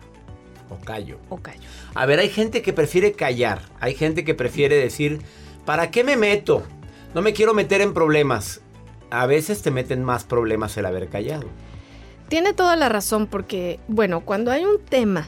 o 0.70 0.78
callo. 0.84 1.20
O 1.30 1.38
callo. 1.38 1.62
A 1.94 2.06
ver, 2.06 2.20
hay 2.20 2.30
gente 2.30 2.62
que 2.62 2.74
prefiere 2.74 3.14
callar. 3.14 3.62
Hay 3.80 3.96
gente 3.96 4.24
que 4.24 4.34
prefiere 4.34 4.76
decir, 4.76 5.22
¿para 5.66 5.92
qué 5.92 6.04
me 6.04 6.18
meto? 6.18 6.64
No 7.14 7.22
me 7.22 7.34
quiero 7.34 7.54
meter 7.54 7.82
en 7.82 7.94
problemas. 7.94 8.62
A 9.12 9.26
veces 9.26 9.62
te 9.62 9.70
meten 9.70 10.04
más 10.04 10.24
problemas 10.24 10.76
el 10.78 10.86
haber 10.86 11.10
callado. 11.10 11.48
Tiene 12.34 12.54
toda 12.54 12.76
la 12.76 12.90
razón 12.90 13.28
porque, 13.28 13.80
bueno, 13.88 14.22
cuando 14.22 14.50
hay 14.50 14.66
un 14.66 14.80
tema 14.84 15.28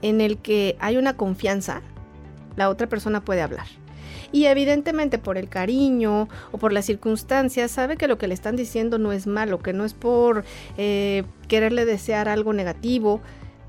en 0.00 0.22
el 0.22 0.38
que 0.38 0.74
hay 0.80 0.96
una 0.96 1.14
confianza, 1.14 1.82
la 2.56 2.70
otra 2.70 2.86
persona 2.86 3.22
puede 3.22 3.42
hablar. 3.42 3.66
Y 4.32 4.46
evidentemente 4.46 5.18
por 5.18 5.36
el 5.36 5.50
cariño 5.50 6.30
o 6.52 6.56
por 6.56 6.72
las 6.72 6.86
circunstancias 6.86 7.70
sabe 7.70 7.98
que 7.98 8.08
lo 8.08 8.16
que 8.16 8.26
le 8.26 8.32
están 8.32 8.56
diciendo 8.56 8.96
no 8.96 9.12
es 9.12 9.26
malo, 9.26 9.58
que 9.58 9.74
no 9.74 9.84
es 9.84 9.92
por 9.92 10.46
eh, 10.78 11.24
quererle 11.46 11.84
desear 11.84 12.26
algo 12.26 12.54
negativo, 12.54 13.20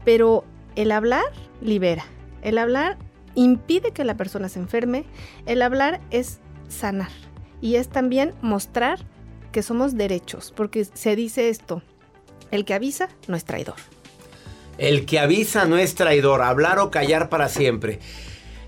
pero 0.06 0.46
el 0.78 0.94
hablar 0.94 1.26
libera, 1.60 2.06
el 2.42 2.58
hablar 2.58 2.98
impide 3.36 3.92
que 3.92 4.06
la 4.06 4.16
persona 4.16 4.48
se 4.48 4.60
enferme, 4.60 5.04
el 5.46 5.62
hablar 5.62 6.00
es 6.10 6.40
sanar 6.70 7.12
y 7.60 7.76
es 7.76 7.90
también 7.90 8.34
mostrar 8.42 9.00
que 9.52 9.62
somos 9.62 9.98
derechos, 9.98 10.54
porque 10.56 10.86
se 10.86 11.18
dice 11.18 11.50
esto, 11.50 11.82
el 12.52 12.66
que 12.66 12.74
avisa 12.74 13.10
no 13.28 13.36
es 13.36 13.46
traidor. 13.46 13.76
El 14.78 15.06
que 15.06 15.20
avisa 15.20 15.66
no 15.66 15.78
es 15.78 15.96
traidor, 15.96 16.42
hablar 16.42 16.80
o 16.80 16.92
callar 16.92 17.30
para 17.30 17.50
siempre. 17.50 18.00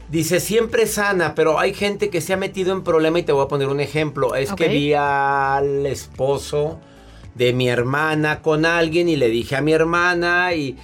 Dice, 0.09 0.39
siempre 0.39 0.87
sana, 0.87 1.35
pero 1.35 1.59
hay 1.59 1.73
gente 1.73 2.09
que 2.09 2.19
se 2.21 2.33
ha 2.33 2.37
metido 2.37 2.73
en 2.73 2.83
problema 2.83 3.19
y 3.19 3.23
te 3.23 3.31
voy 3.31 3.45
a 3.45 3.47
poner 3.47 3.67
un 3.67 3.79
ejemplo. 3.79 4.33
Es 4.33 4.51
que 4.53 4.67
vi 4.67 4.93
al 4.93 5.85
esposo 5.85 6.79
de 7.35 7.53
mi 7.53 7.69
hermana 7.69 8.41
con 8.41 8.65
alguien 8.65 9.07
y 9.07 9.15
le 9.15 9.29
dije 9.29 9.55
a 9.55 9.61
mi 9.61 9.71
hermana 9.71 10.55
y 10.55 10.77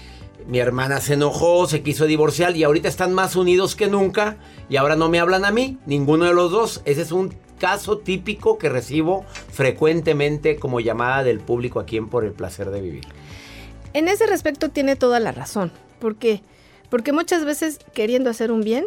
mi 0.48 0.60
hermana 0.60 1.02
se 1.02 1.14
enojó, 1.14 1.66
se 1.68 1.82
quiso 1.82 2.06
divorciar 2.06 2.56
y 2.56 2.64
ahorita 2.64 2.88
están 2.88 3.14
más 3.14 3.36
unidos 3.36 3.76
que 3.76 3.88
nunca 3.88 4.38
y 4.70 4.76
ahora 4.76 4.96
no 4.96 5.10
me 5.10 5.20
hablan 5.20 5.44
a 5.44 5.52
mí, 5.52 5.80
ninguno 5.88 6.26
de 6.26 6.34
los 6.36 6.52
dos. 6.52 6.82
Ese 6.86 7.02
es 7.02 7.12
un 7.12 7.34
caso 7.60 7.98
típico 7.98 8.58
que 8.58 8.70
recibo 8.70 9.26
frecuentemente 9.52 10.58
como 10.58 10.80
llamada 10.80 11.24
del 11.24 11.40
público 11.40 11.80
aquí 11.80 11.98
en 11.98 12.08
Por 12.08 12.26
el 12.26 12.32
Placer 12.32 12.70
de 12.70 12.82
Vivir. 12.82 13.06
En 13.94 14.08
ese 14.08 14.28
respecto 14.28 14.70
tiene 14.70 14.96
toda 14.96 15.20
la 15.20 15.32
razón. 15.32 15.72
¿Por 16.00 16.18
qué? 16.18 16.42
Porque 16.90 17.14
muchas 17.14 17.46
veces 17.46 17.80
queriendo 17.94 18.30
hacer 18.30 18.52
un 18.52 18.62
bien, 18.62 18.86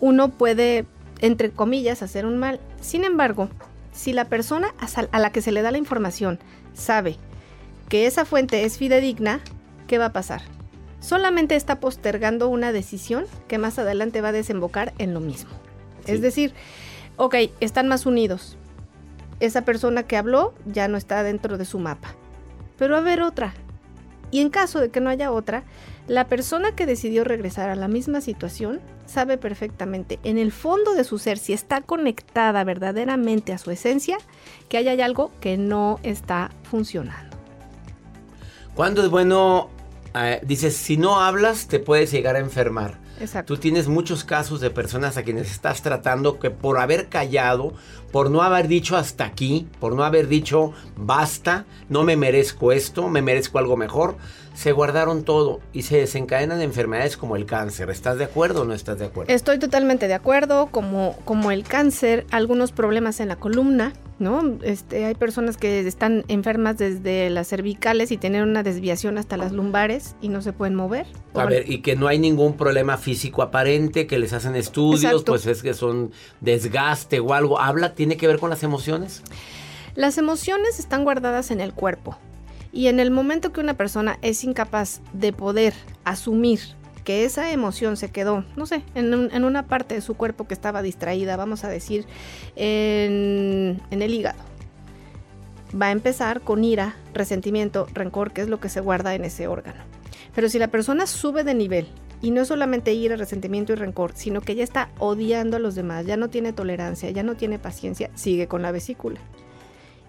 uno 0.00 0.30
puede, 0.30 0.86
entre 1.20 1.50
comillas, 1.50 2.02
hacer 2.02 2.26
un 2.26 2.38
mal. 2.38 2.60
Sin 2.80 3.04
embargo, 3.04 3.48
si 3.92 4.12
la 4.12 4.26
persona 4.26 4.74
a 5.12 5.18
la 5.18 5.30
que 5.30 5.40
se 5.40 5.52
le 5.52 5.62
da 5.62 5.70
la 5.70 5.78
información 5.78 6.38
sabe 6.74 7.16
que 7.88 8.06
esa 8.06 8.24
fuente 8.24 8.64
es 8.64 8.76
fidedigna, 8.76 9.40
¿qué 9.86 9.98
va 9.98 10.06
a 10.06 10.12
pasar? 10.12 10.42
Solamente 11.00 11.54
está 11.54 11.80
postergando 11.80 12.48
una 12.48 12.72
decisión 12.72 13.26
que 13.46 13.58
más 13.58 13.78
adelante 13.78 14.20
va 14.20 14.28
a 14.28 14.32
desembocar 14.32 14.94
en 14.98 15.14
lo 15.14 15.20
mismo. 15.20 15.50
Es 16.06 16.20
decir, 16.20 16.54
ok, 17.16 17.36
están 17.60 17.88
más 17.88 18.06
unidos, 18.06 18.56
esa 19.40 19.62
persona 19.62 20.04
que 20.04 20.16
habló 20.16 20.54
ya 20.66 20.88
no 20.88 20.96
está 20.96 21.22
dentro 21.22 21.58
de 21.58 21.64
su 21.64 21.78
mapa. 21.78 22.14
Pero 22.78 22.96
a 22.96 22.98
haber 22.98 23.22
otra. 23.22 23.54
Y 24.30 24.40
en 24.40 24.50
caso 24.50 24.80
de 24.80 24.90
que 24.90 25.00
no 25.00 25.10
haya 25.10 25.30
otra, 25.30 25.62
la 26.08 26.26
persona 26.26 26.74
que 26.74 26.86
decidió 26.86 27.24
regresar 27.24 27.70
a 27.70 27.76
la 27.76 27.88
misma 27.88 28.20
situación 28.20 28.80
sabe 29.06 29.38
perfectamente 29.38 30.18
en 30.24 30.38
el 30.38 30.50
fondo 30.50 30.94
de 30.94 31.04
su 31.04 31.18
ser, 31.18 31.38
si 31.38 31.52
está 31.52 31.82
conectada 31.82 32.64
verdaderamente 32.64 33.52
a 33.52 33.58
su 33.58 33.70
esencia, 33.70 34.18
que 34.68 34.78
hay 34.78 35.00
algo 35.00 35.30
que 35.40 35.56
no 35.56 36.00
está 36.02 36.50
funcionando. 36.64 37.36
¿Cuándo 38.74 39.04
es 39.04 39.10
bueno? 39.10 39.70
Eh, 40.16 40.40
dices, 40.44 40.76
si 40.76 40.96
no 40.96 41.20
hablas, 41.20 41.68
te 41.68 41.78
puedes 41.78 42.10
llegar 42.10 42.36
a 42.36 42.40
enfermar. 42.40 42.98
Exacto. 43.20 43.54
Tú 43.54 43.60
tienes 43.60 43.88
muchos 43.88 44.24
casos 44.24 44.60
de 44.60 44.70
personas 44.70 45.16
a 45.16 45.22
quienes 45.22 45.50
estás 45.50 45.82
tratando 45.82 46.38
que 46.38 46.50
por 46.50 46.78
haber 46.78 47.08
callado, 47.08 47.74
por 48.14 48.30
no 48.30 48.42
haber 48.42 48.68
dicho 48.68 48.96
hasta 48.96 49.24
aquí, 49.24 49.66
por 49.80 49.96
no 49.96 50.04
haber 50.04 50.28
dicho 50.28 50.72
basta, 50.96 51.64
no 51.88 52.04
me 52.04 52.16
merezco 52.16 52.70
esto, 52.70 53.08
me 53.08 53.22
merezco 53.22 53.58
algo 53.58 53.76
mejor, 53.76 54.18
se 54.54 54.70
guardaron 54.70 55.24
todo 55.24 55.60
y 55.72 55.82
se 55.82 55.98
desencadenan 55.98 56.62
enfermedades 56.62 57.16
como 57.16 57.34
el 57.34 57.44
cáncer. 57.44 57.90
¿Estás 57.90 58.18
de 58.18 58.24
acuerdo 58.24 58.62
o 58.62 58.64
no 58.64 58.72
estás 58.72 59.00
de 59.00 59.06
acuerdo? 59.06 59.32
Estoy 59.32 59.58
totalmente 59.58 60.06
de 60.06 60.14
acuerdo, 60.14 60.68
como, 60.70 61.16
como 61.24 61.50
el 61.50 61.64
cáncer, 61.64 62.24
algunos 62.30 62.70
problemas 62.70 63.18
en 63.18 63.28
la 63.28 63.36
columna, 63.36 63.92
¿no? 64.20 64.58
Este, 64.62 65.04
hay 65.04 65.16
personas 65.16 65.56
que 65.56 65.80
están 65.86 66.24
enfermas 66.28 66.78
desde 66.78 67.30
las 67.30 67.48
cervicales 67.48 68.12
y 68.12 68.16
tienen 68.16 68.42
una 68.42 68.62
desviación 68.62 69.18
hasta 69.18 69.36
las 69.36 69.50
lumbares 69.50 70.14
y 70.20 70.28
no 70.28 70.40
se 70.40 70.52
pueden 70.52 70.76
mover. 70.76 71.06
A 71.34 71.46
ver, 71.46 71.68
y 71.68 71.82
que 71.82 71.96
no 71.96 72.06
hay 72.06 72.20
ningún 72.20 72.56
problema 72.56 72.96
físico 72.96 73.42
aparente, 73.42 74.06
que 74.06 74.20
les 74.20 74.32
hacen 74.32 74.54
estudios, 74.54 75.04
Exacto. 75.04 75.32
pues 75.32 75.46
es 75.46 75.62
que 75.62 75.74
son 75.74 76.12
desgaste 76.40 77.18
o 77.18 77.34
algo. 77.34 77.58
¿Habla? 77.58 77.94
¿Tiene 78.04 78.18
que 78.18 78.26
ver 78.26 78.38
con 78.38 78.50
las 78.50 78.62
emociones? 78.62 79.22
Las 79.94 80.18
emociones 80.18 80.78
están 80.78 81.04
guardadas 81.04 81.50
en 81.50 81.62
el 81.62 81.72
cuerpo 81.72 82.18
y 82.70 82.88
en 82.88 83.00
el 83.00 83.10
momento 83.10 83.50
que 83.50 83.60
una 83.62 83.78
persona 83.78 84.18
es 84.20 84.44
incapaz 84.44 85.00
de 85.14 85.32
poder 85.32 85.72
asumir 86.04 86.60
que 87.02 87.24
esa 87.24 87.50
emoción 87.50 87.96
se 87.96 88.10
quedó, 88.10 88.44
no 88.56 88.66
sé, 88.66 88.82
en, 88.94 89.14
un- 89.14 89.30
en 89.32 89.42
una 89.44 89.62
parte 89.68 89.94
de 89.94 90.02
su 90.02 90.18
cuerpo 90.18 90.46
que 90.46 90.52
estaba 90.52 90.82
distraída, 90.82 91.36
vamos 91.38 91.64
a 91.64 91.70
decir, 91.70 92.04
en 92.56 93.80
el 93.90 94.12
hígado. 94.12 94.38
Va 95.80 95.86
a 95.86 95.90
empezar 95.92 96.42
con 96.42 96.62
ira, 96.62 96.96
resentimiento, 97.14 97.86
rencor, 97.94 98.32
que 98.32 98.42
es 98.42 98.48
lo 98.50 98.60
que 98.60 98.68
se 98.68 98.80
guarda 98.80 99.14
en 99.14 99.24
ese 99.24 99.48
órgano. 99.48 99.80
Pero 100.34 100.50
si 100.50 100.58
la 100.58 100.68
persona 100.68 101.06
sube 101.06 101.42
de 101.42 101.54
nivel, 101.54 101.88
y 102.22 102.30
no 102.30 102.44
solamente 102.44 102.92
ira, 102.92 103.16
resentimiento 103.16 103.72
y 103.72 103.76
rencor, 103.76 104.12
sino 104.14 104.40
que 104.40 104.54
ya 104.54 104.64
está 104.64 104.90
odiando 104.98 105.56
a 105.56 105.60
los 105.60 105.74
demás, 105.74 106.06
ya 106.06 106.16
no 106.16 106.28
tiene 106.30 106.52
tolerancia, 106.52 107.10
ya 107.10 107.22
no 107.22 107.36
tiene 107.36 107.58
paciencia, 107.58 108.10
sigue 108.14 108.48
con 108.48 108.62
la 108.62 108.72
vesícula. 108.72 109.20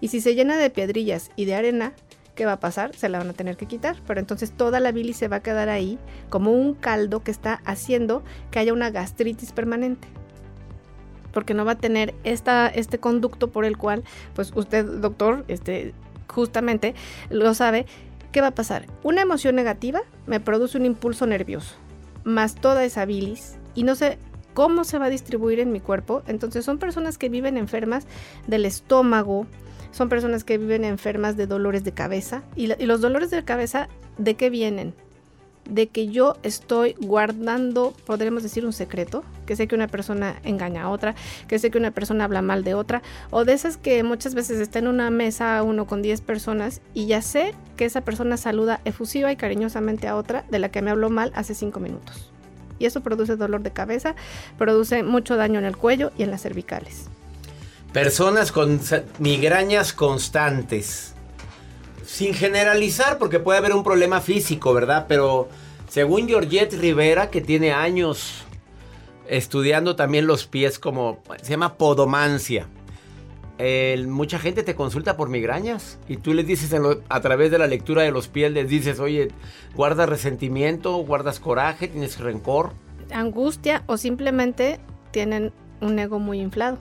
Y 0.00 0.08
si 0.08 0.20
se 0.20 0.34
llena 0.34 0.58
de 0.58 0.70
piedrillas 0.70 1.30
y 1.36 1.46
de 1.46 1.54
arena, 1.54 1.92
¿qué 2.34 2.46
va 2.46 2.52
a 2.52 2.60
pasar? 2.60 2.94
Se 2.94 3.08
la 3.08 3.18
van 3.18 3.30
a 3.30 3.32
tener 3.32 3.56
que 3.56 3.66
quitar. 3.66 3.96
Pero 4.06 4.20
entonces 4.20 4.52
toda 4.52 4.78
la 4.78 4.92
bilis 4.92 5.16
se 5.16 5.28
va 5.28 5.36
a 5.36 5.42
quedar 5.42 5.68
ahí 5.68 5.98
como 6.28 6.52
un 6.52 6.74
caldo 6.74 7.24
que 7.24 7.30
está 7.30 7.60
haciendo 7.64 8.22
que 8.50 8.58
haya 8.58 8.72
una 8.72 8.90
gastritis 8.90 9.52
permanente. 9.52 10.06
Porque 11.32 11.54
no 11.54 11.64
va 11.64 11.72
a 11.72 11.78
tener 11.78 12.14
esta, 12.24 12.68
este 12.68 12.98
conducto 12.98 13.50
por 13.50 13.64
el 13.64 13.76
cual, 13.76 14.04
pues 14.34 14.52
usted, 14.54 14.84
doctor, 14.84 15.44
este, 15.48 15.92
justamente 16.28 16.94
lo 17.30 17.52
sabe. 17.54 17.86
¿Qué 18.32 18.40
va 18.40 18.48
a 18.48 18.54
pasar? 18.54 18.86
Una 19.02 19.22
emoción 19.22 19.54
negativa 19.54 20.02
me 20.26 20.40
produce 20.40 20.76
un 20.76 20.84
impulso 20.84 21.26
nervioso, 21.26 21.76
más 22.26 22.56
toda 22.56 22.84
esa 22.84 23.06
bilis, 23.06 23.56
y 23.74 23.84
no 23.84 23.94
sé 23.94 24.18
cómo 24.52 24.84
se 24.84 24.98
va 24.98 25.06
a 25.06 25.10
distribuir 25.10 25.60
en 25.60 25.72
mi 25.72 25.80
cuerpo. 25.80 26.22
Entonces 26.26 26.64
son 26.64 26.78
personas 26.78 27.16
que 27.18 27.28
viven 27.28 27.56
enfermas 27.56 28.06
del 28.46 28.66
estómago, 28.66 29.46
son 29.92 30.08
personas 30.08 30.44
que 30.44 30.58
viven 30.58 30.84
enfermas 30.84 31.36
de 31.36 31.46
dolores 31.46 31.84
de 31.84 31.92
cabeza. 31.92 32.42
¿Y, 32.56 32.72
y 32.82 32.86
los 32.86 33.00
dolores 33.00 33.30
de 33.30 33.44
cabeza 33.44 33.88
de 34.18 34.34
qué 34.34 34.50
vienen? 34.50 34.94
De 35.68 35.88
que 35.88 36.08
yo 36.08 36.36
estoy 36.42 36.94
guardando, 37.00 37.94
podríamos 38.06 38.42
decir, 38.42 38.64
un 38.64 38.72
secreto, 38.72 39.24
que 39.46 39.56
sé 39.56 39.66
que 39.66 39.74
una 39.74 39.88
persona 39.88 40.36
engaña 40.44 40.84
a 40.84 40.90
otra, 40.90 41.14
que 41.48 41.58
sé 41.58 41.70
que 41.70 41.78
una 41.78 41.90
persona 41.90 42.24
habla 42.24 42.42
mal 42.42 42.64
de 42.64 42.74
otra, 42.74 43.02
o 43.30 43.44
de 43.44 43.52
esas 43.52 43.76
que 43.76 44.02
muchas 44.02 44.34
veces 44.34 44.60
está 44.60 44.78
en 44.78 44.88
una 44.88 45.10
mesa 45.10 45.62
uno 45.62 45.86
con 45.86 46.02
10 46.02 46.20
personas 46.20 46.80
y 46.94 47.06
ya 47.06 47.20
sé 47.22 47.54
que 47.76 47.84
esa 47.84 48.00
persona 48.02 48.36
saluda 48.36 48.80
efusiva 48.84 49.32
y 49.32 49.36
cariñosamente 49.36 50.08
a 50.08 50.16
otra 50.16 50.44
de 50.50 50.58
la 50.58 50.70
que 50.70 50.82
me 50.82 50.90
habló 50.90 51.10
mal 51.10 51.32
hace 51.34 51.54
5 51.54 51.80
minutos. 51.80 52.30
Y 52.78 52.86
eso 52.86 53.00
produce 53.00 53.36
dolor 53.36 53.62
de 53.62 53.72
cabeza, 53.72 54.14
produce 54.58 55.02
mucho 55.02 55.36
daño 55.36 55.58
en 55.58 55.64
el 55.64 55.76
cuello 55.76 56.12
y 56.16 56.22
en 56.22 56.30
las 56.30 56.42
cervicales. 56.42 57.08
Personas 57.92 58.52
con 58.52 58.78
migrañas 59.18 59.92
constantes. 59.92 61.15
Sin 62.06 62.32
generalizar, 62.34 63.18
porque 63.18 63.40
puede 63.40 63.58
haber 63.58 63.74
un 63.74 63.82
problema 63.84 64.20
físico, 64.20 64.72
¿verdad? 64.72 65.06
Pero 65.08 65.48
según 65.88 66.28
Georgette 66.28 66.72
Rivera, 66.78 67.30
que 67.30 67.40
tiene 67.40 67.72
años 67.72 68.44
estudiando 69.28 69.96
también 69.96 70.26
los 70.26 70.46
pies 70.46 70.78
como... 70.78 71.20
Se 71.42 71.50
llama 71.50 71.74
podomancia. 71.74 72.68
Mucha 74.06 74.38
gente 74.38 74.62
te 74.62 74.74
consulta 74.74 75.16
por 75.16 75.28
migrañas 75.30 75.98
y 76.08 76.18
tú 76.18 76.34
les 76.34 76.46
dices 76.46 76.70
lo- 76.78 77.00
a 77.08 77.20
través 77.20 77.50
de 77.50 77.58
la 77.58 77.66
lectura 77.66 78.02
de 78.02 78.10
los 78.10 78.28
pies, 78.28 78.52
les 78.52 78.68
dices, 78.68 79.00
oye, 79.00 79.28
guardas 79.74 80.08
resentimiento, 80.08 80.94
guardas 80.98 81.40
coraje, 81.40 81.88
tienes 81.88 82.18
rencor. 82.20 82.72
Angustia 83.10 83.82
o 83.86 83.96
simplemente 83.96 84.78
tienen 85.10 85.52
un 85.80 85.98
ego 85.98 86.18
muy 86.18 86.40
inflado. 86.40 86.78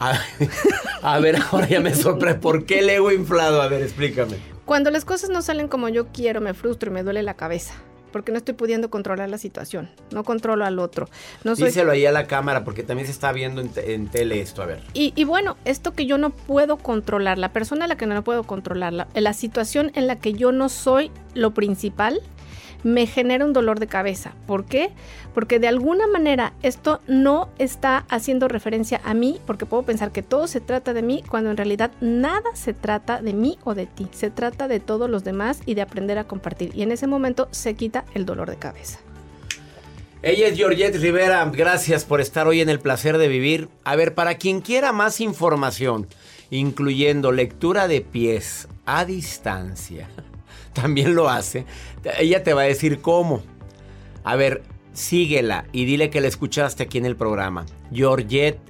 A, 0.00 0.18
a 1.02 1.18
ver, 1.20 1.36
ahora 1.52 1.68
ya 1.68 1.80
me 1.80 1.94
sorprende. 1.94 2.40
¿Por 2.40 2.64
qué 2.66 2.80
el 2.80 2.90
ego 2.90 3.12
inflado? 3.12 3.62
A 3.62 3.68
ver, 3.68 3.82
explícame. 3.82 4.36
Cuando 4.70 4.92
las 4.92 5.04
cosas 5.04 5.30
no 5.30 5.42
salen 5.42 5.66
como 5.66 5.88
yo 5.88 6.12
quiero, 6.12 6.40
me 6.40 6.54
frustro 6.54 6.92
y 6.92 6.94
me 6.94 7.02
duele 7.02 7.24
la 7.24 7.34
cabeza. 7.34 7.74
Porque 8.12 8.30
no 8.30 8.38
estoy 8.38 8.54
pudiendo 8.54 8.88
controlar 8.88 9.28
la 9.28 9.36
situación. 9.36 9.90
No 10.12 10.22
controlo 10.22 10.64
al 10.64 10.78
otro. 10.78 11.08
No 11.42 11.56
soy 11.56 11.66
Díselo 11.66 11.90
ahí 11.90 12.06
a 12.06 12.12
la 12.12 12.28
cámara 12.28 12.62
porque 12.62 12.84
también 12.84 13.06
se 13.06 13.10
está 13.10 13.32
viendo 13.32 13.60
en, 13.62 13.72
en 13.74 14.06
tele 14.06 14.40
esto. 14.40 14.62
A 14.62 14.66
ver. 14.66 14.84
Y, 14.94 15.12
y 15.16 15.24
bueno, 15.24 15.56
esto 15.64 15.90
que 15.90 16.06
yo 16.06 16.18
no 16.18 16.30
puedo 16.30 16.76
controlar, 16.76 17.36
la 17.36 17.52
persona 17.52 17.86
a 17.86 17.88
la 17.88 17.96
que 17.96 18.06
no 18.06 18.22
puedo 18.22 18.44
controlar, 18.44 18.92
la, 18.92 19.08
la 19.12 19.32
situación 19.32 19.90
en 19.96 20.06
la 20.06 20.20
que 20.20 20.34
yo 20.34 20.52
no 20.52 20.68
soy 20.68 21.10
lo 21.34 21.52
principal, 21.52 22.20
me 22.82 23.06
genera 23.06 23.44
un 23.44 23.52
dolor 23.52 23.80
de 23.80 23.86
cabeza. 23.86 24.34
¿Por 24.46 24.64
qué? 24.64 24.90
Porque 25.34 25.58
de 25.58 25.68
alguna 25.68 26.06
manera 26.06 26.52
esto 26.62 27.00
no 27.06 27.48
está 27.58 28.04
haciendo 28.08 28.48
referencia 28.48 29.00
a 29.04 29.14
mí, 29.14 29.40
porque 29.46 29.66
puedo 29.66 29.82
pensar 29.82 30.12
que 30.12 30.22
todo 30.22 30.46
se 30.46 30.60
trata 30.60 30.92
de 30.92 31.02
mí, 31.02 31.22
cuando 31.28 31.50
en 31.50 31.56
realidad 31.56 31.90
nada 32.00 32.50
se 32.54 32.74
trata 32.74 33.22
de 33.22 33.32
mí 33.32 33.58
o 33.64 33.74
de 33.74 33.86
ti. 33.86 34.08
Se 34.12 34.30
trata 34.30 34.68
de 34.68 34.80
todos 34.80 35.08
los 35.08 35.24
demás 35.24 35.60
y 35.66 35.74
de 35.74 35.82
aprender 35.82 36.18
a 36.18 36.24
compartir. 36.24 36.72
Y 36.74 36.82
en 36.82 36.92
ese 36.92 37.06
momento 37.06 37.48
se 37.50 37.74
quita 37.74 38.04
el 38.14 38.26
dolor 38.26 38.50
de 38.50 38.56
cabeza. 38.56 39.00
Ella 40.22 40.48
es 40.48 40.56
Georgette 40.56 40.96
Rivera. 40.96 41.50
Gracias 41.50 42.04
por 42.04 42.20
estar 42.20 42.46
hoy 42.46 42.60
en 42.60 42.68
el 42.68 42.78
placer 42.78 43.16
de 43.16 43.26
vivir. 43.26 43.68
A 43.84 43.96
ver, 43.96 44.14
para 44.14 44.34
quien 44.34 44.60
quiera 44.60 44.92
más 44.92 45.18
información, 45.20 46.08
incluyendo 46.50 47.32
lectura 47.32 47.88
de 47.88 48.02
pies 48.02 48.68
a 48.84 49.06
distancia, 49.06 50.08
también 50.72 51.14
lo 51.14 51.28
hace. 51.28 51.64
Ella 52.18 52.42
te 52.42 52.54
va 52.54 52.62
a 52.62 52.64
decir 52.64 53.00
cómo. 53.00 53.42
A 54.24 54.36
ver, 54.36 54.62
síguela 54.92 55.66
y 55.72 55.84
dile 55.84 56.10
que 56.10 56.20
la 56.20 56.28
escuchaste 56.28 56.82
aquí 56.82 56.98
en 56.98 57.06
el 57.06 57.16
programa. 57.16 57.66
Georgette, 57.92 58.60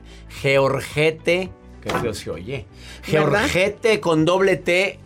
Georgette, 0.40 1.50
que 1.80 1.90
feo 2.00 2.14
se 2.14 2.30
oye. 2.30 2.66
Georgette 3.02 4.00
con 4.00 4.24
doble 4.24 4.56
T, 4.56 4.98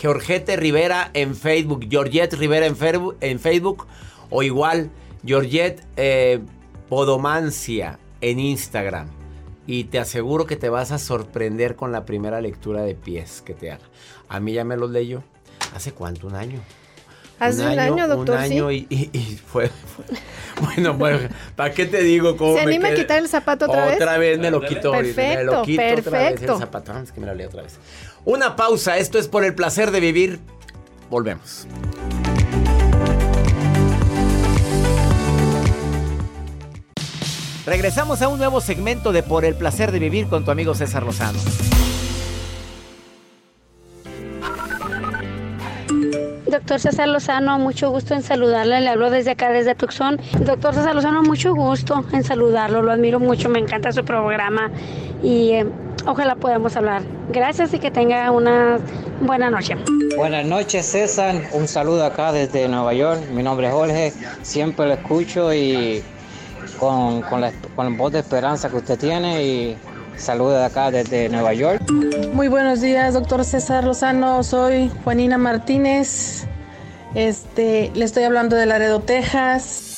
Georgette 0.00 0.56
Rivera 0.56 1.10
en 1.14 1.34
Facebook, 1.34 1.86
Georgette 1.88 2.34
Rivera 2.34 2.66
en 2.66 3.38
Facebook, 3.38 3.86
o 4.30 4.42
igual, 4.42 4.90
Georgette 5.24 5.82
eh, 5.96 6.40
Podomancia 6.88 7.98
en 8.20 8.40
Instagram. 8.40 9.08
Y 9.66 9.84
te 9.84 9.98
aseguro 9.98 10.46
que 10.46 10.56
te 10.56 10.70
vas 10.70 10.92
a 10.92 10.98
sorprender 10.98 11.76
con 11.76 11.92
la 11.92 12.06
primera 12.06 12.40
lectura 12.40 12.82
de 12.82 12.94
pies 12.94 13.42
que 13.42 13.52
te 13.52 13.70
haga. 13.70 13.84
A 14.28 14.40
mí 14.40 14.54
ya 14.54 14.64
me 14.64 14.76
los 14.76 14.90
leyó. 14.90 15.22
¿Hace 15.74 15.92
cuánto? 15.92 16.26
¿Un 16.26 16.34
año? 16.34 16.60
Hace 17.38 17.62
un 17.64 17.78
año, 17.78 18.08
doctor, 18.08 18.34
Un 18.36 18.42
año 18.42 18.68
sí. 18.70 18.86
y, 18.90 18.94
y- 18.96 19.10
y 19.18 19.36
fue, 19.36 19.68
fue- 19.68 20.04
Bueno, 20.60 20.94
bueno, 20.94 21.28
¿para 21.54 21.72
qué 21.72 21.86
te 21.86 22.02
digo 22.02 22.36
cómo 22.36 22.56
¿Se 22.58 22.64
me 22.66 22.74
anima 22.74 22.88
a 22.88 22.94
quitar 22.94 23.18
el 23.18 23.28
zapato 23.28 23.66
otra 23.66 23.86
vez? 23.86 23.94
Otra 23.94 24.18
vez 24.18 24.38
me 24.40 24.50
lo 24.50 24.60
quito 24.60 24.92
ahorita. 24.92 25.22
Me 25.22 25.44
lo 25.44 25.62
Perfecto, 25.62 25.62
quito 25.62 25.82
otra 25.82 26.18
vez 26.18 26.26
el 26.28 26.32
perfecto. 26.34 26.58
zapato. 26.58 26.92
Vamos, 26.92 27.12
que 27.12 27.20
me 27.20 27.26
lo 27.28 27.34
leo 27.34 27.46
otra 27.48 27.62
vez. 27.62 27.76
Una 28.24 28.56
pausa. 28.56 28.98
Esto 28.98 29.18
es 29.20 29.28
por 29.28 29.44
el 29.44 29.54
placer 29.54 29.92
de 29.92 30.00
vivir. 30.00 30.40
Volvemos. 31.10 31.66
Regresamos 37.66 38.22
a 38.22 38.28
un 38.28 38.38
nuevo 38.38 38.60
segmento 38.60 39.12
de 39.12 39.22
Por 39.22 39.44
el 39.44 39.54
placer 39.54 39.92
de 39.92 39.98
vivir 39.98 40.28
con 40.28 40.44
tu 40.44 40.50
amigo 40.50 40.74
César 40.74 41.02
Lozano. 41.04 41.38
Doctor 46.68 46.92
César 46.92 47.08
Lozano, 47.08 47.58
mucho 47.58 47.90
gusto 47.90 48.12
en 48.12 48.22
saludarle. 48.22 48.82
Le 48.82 48.90
hablo 48.90 49.08
desde 49.08 49.30
acá, 49.30 49.48
desde 49.48 49.74
Tucson. 49.74 50.20
Doctor 50.40 50.74
César 50.74 50.94
Lozano, 50.94 51.22
mucho 51.22 51.54
gusto 51.54 52.04
en 52.12 52.22
saludarlo. 52.22 52.82
Lo 52.82 52.92
admiro 52.92 53.18
mucho, 53.18 53.48
me 53.48 53.58
encanta 53.58 53.90
su 53.90 54.04
programa. 54.04 54.70
Y 55.22 55.52
eh, 55.52 55.66
ojalá 56.04 56.34
podamos 56.34 56.76
hablar. 56.76 57.04
Gracias 57.30 57.72
y 57.72 57.78
que 57.78 57.90
tenga 57.90 58.30
una 58.32 58.80
buena 59.22 59.48
noche. 59.48 59.76
Buenas 60.18 60.44
noches 60.44 60.84
César, 60.84 61.36
un 61.54 61.66
saludo 61.66 62.04
acá 62.04 62.32
desde 62.32 62.68
Nueva 62.68 62.92
York, 62.92 63.18
mi 63.32 63.42
nombre 63.42 63.68
es 63.68 63.72
Jorge, 63.72 64.12
siempre 64.42 64.88
lo 64.88 64.92
escucho 64.92 65.54
y 65.54 66.02
con, 66.78 67.22
con, 67.22 67.40
la, 67.40 67.50
con 67.76 67.96
voz 67.96 68.12
de 68.12 68.18
esperanza 68.18 68.68
que 68.68 68.76
usted 68.76 68.98
tiene 68.98 69.42
y 69.42 69.76
saludo 70.16 70.58
de 70.58 70.64
acá 70.66 70.90
desde 70.90 71.30
Nueva 71.30 71.54
York. 71.54 71.80
Muy 72.34 72.48
buenos 72.48 72.82
días, 72.82 73.14
doctor 73.14 73.42
César 73.42 73.84
Lozano, 73.84 74.42
soy 74.42 74.90
Juanina 75.02 75.38
Martínez, 75.38 76.46
este, 77.14 77.90
le 77.94 78.04
estoy 78.04 78.24
hablando 78.24 78.56
de 78.56 78.66
Laredo, 78.66 79.00
Texas. 79.00 79.88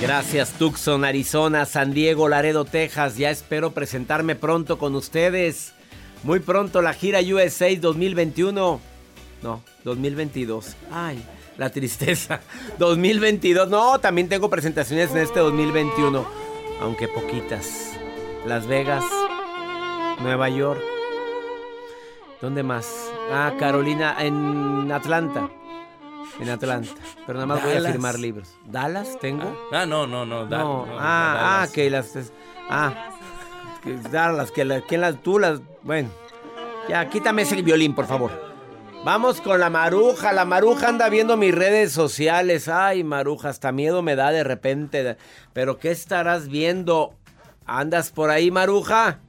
Gracias 0.00 0.52
Tucson, 0.52 1.04
Arizona, 1.04 1.66
San 1.66 1.92
Diego, 1.92 2.28
Laredo, 2.28 2.64
Texas. 2.64 3.16
Ya 3.16 3.30
espero 3.30 3.72
presentarme 3.72 4.36
pronto 4.36 4.78
con 4.78 4.94
ustedes. 4.94 5.72
Muy 6.22 6.38
pronto 6.40 6.82
la 6.82 6.94
gira 6.94 7.20
USA 7.20 7.68
2021. 7.78 8.80
No, 9.42 9.62
2022. 9.84 10.76
Ay, 10.92 11.22
la 11.56 11.70
tristeza. 11.70 12.40
2022. 12.78 13.68
No, 13.68 13.98
también 13.98 14.28
tengo 14.28 14.48
presentaciones 14.48 15.10
en 15.10 15.18
este 15.18 15.40
2021. 15.40 16.24
Aunque 16.80 17.08
poquitas. 17.08 17.97
Las 18.46 18.66
Vegas, 18.66 19.04
Nueva 20.20 20.48
York. 20.48 20.80
¿Dónde 22.40 22.62
más? 22.62 23.10
Ah, 23.32 23.52
Carolina, 23.58 24.16
en 24.20 24.90
Atlanta. 24.92 25.48
En 26.40 26.48
Atlanta. 26.48 26.90
Pero 27.26 27.34
nada 27.34 27.46
más 27.46 27.62
voy 27.62 27.72
a 27.74 27.80
firmar 27.82 28.18
libros. 28.18 28.54
¿Dallas 28.64 29.18
tengo? 29.20 29.68
Ah, 29.72 29.86
no, 29.86 30.06
no, 30.06 30.24
no. 30.24 30.46
Da, 30.46 30.58
No, 30.58 30.86
no, 30.86 30.96
ah, 30.98 31.34
Dallas. 31.36 31.70
ah, 31.70 31.72
que 31.74 31.90
las. 31.90 32.30
Ah, 32.70 33.10
que 33.82 33.94
Dallas, 33.96 34.50
que, 34.50 34.64
la, 34.64 34.80
que 34.82 34.98
las. 34.98 35.20
Tú 35.22 35.38
las. 35.38 35.60
Bueno. 35.82 36.10
Ya, 36.88 37.08
quítame 37.10 37.42
ese 37.42 37.60
violín, 37.60 37.94
por 37.94 38.06
favor. 38.06 38.30
Vamos 39.04 39.40
con 39.40 39.60
la 39.60 39.68
maruja. 39.68 40.32
La 40.32 40.44
maruja 40.44 40.88
anda 40.88 41.08
viendo 41.08 41.36
mis 41.36 41.54
redes 41.54 41.92
sociales. 41.92 42.68
Ay, 42.68 43.04
maruja, 43.04 43.48
hasta 43.48 43.72
miedo 43.72 44.02
me 44.02 44.16
da 44.16 44.30
de 44.30 44.44
repente. 44.44 45.16
Pero 45.52 45.78
¿qué 45.78 45.90
estarás 45.90 46.48
viendo? 46.48 47.14
¿Andas 47.68 48.10
por 48.10 48.30
ahí, 48.30 48.50
maruja? 48.50 49.20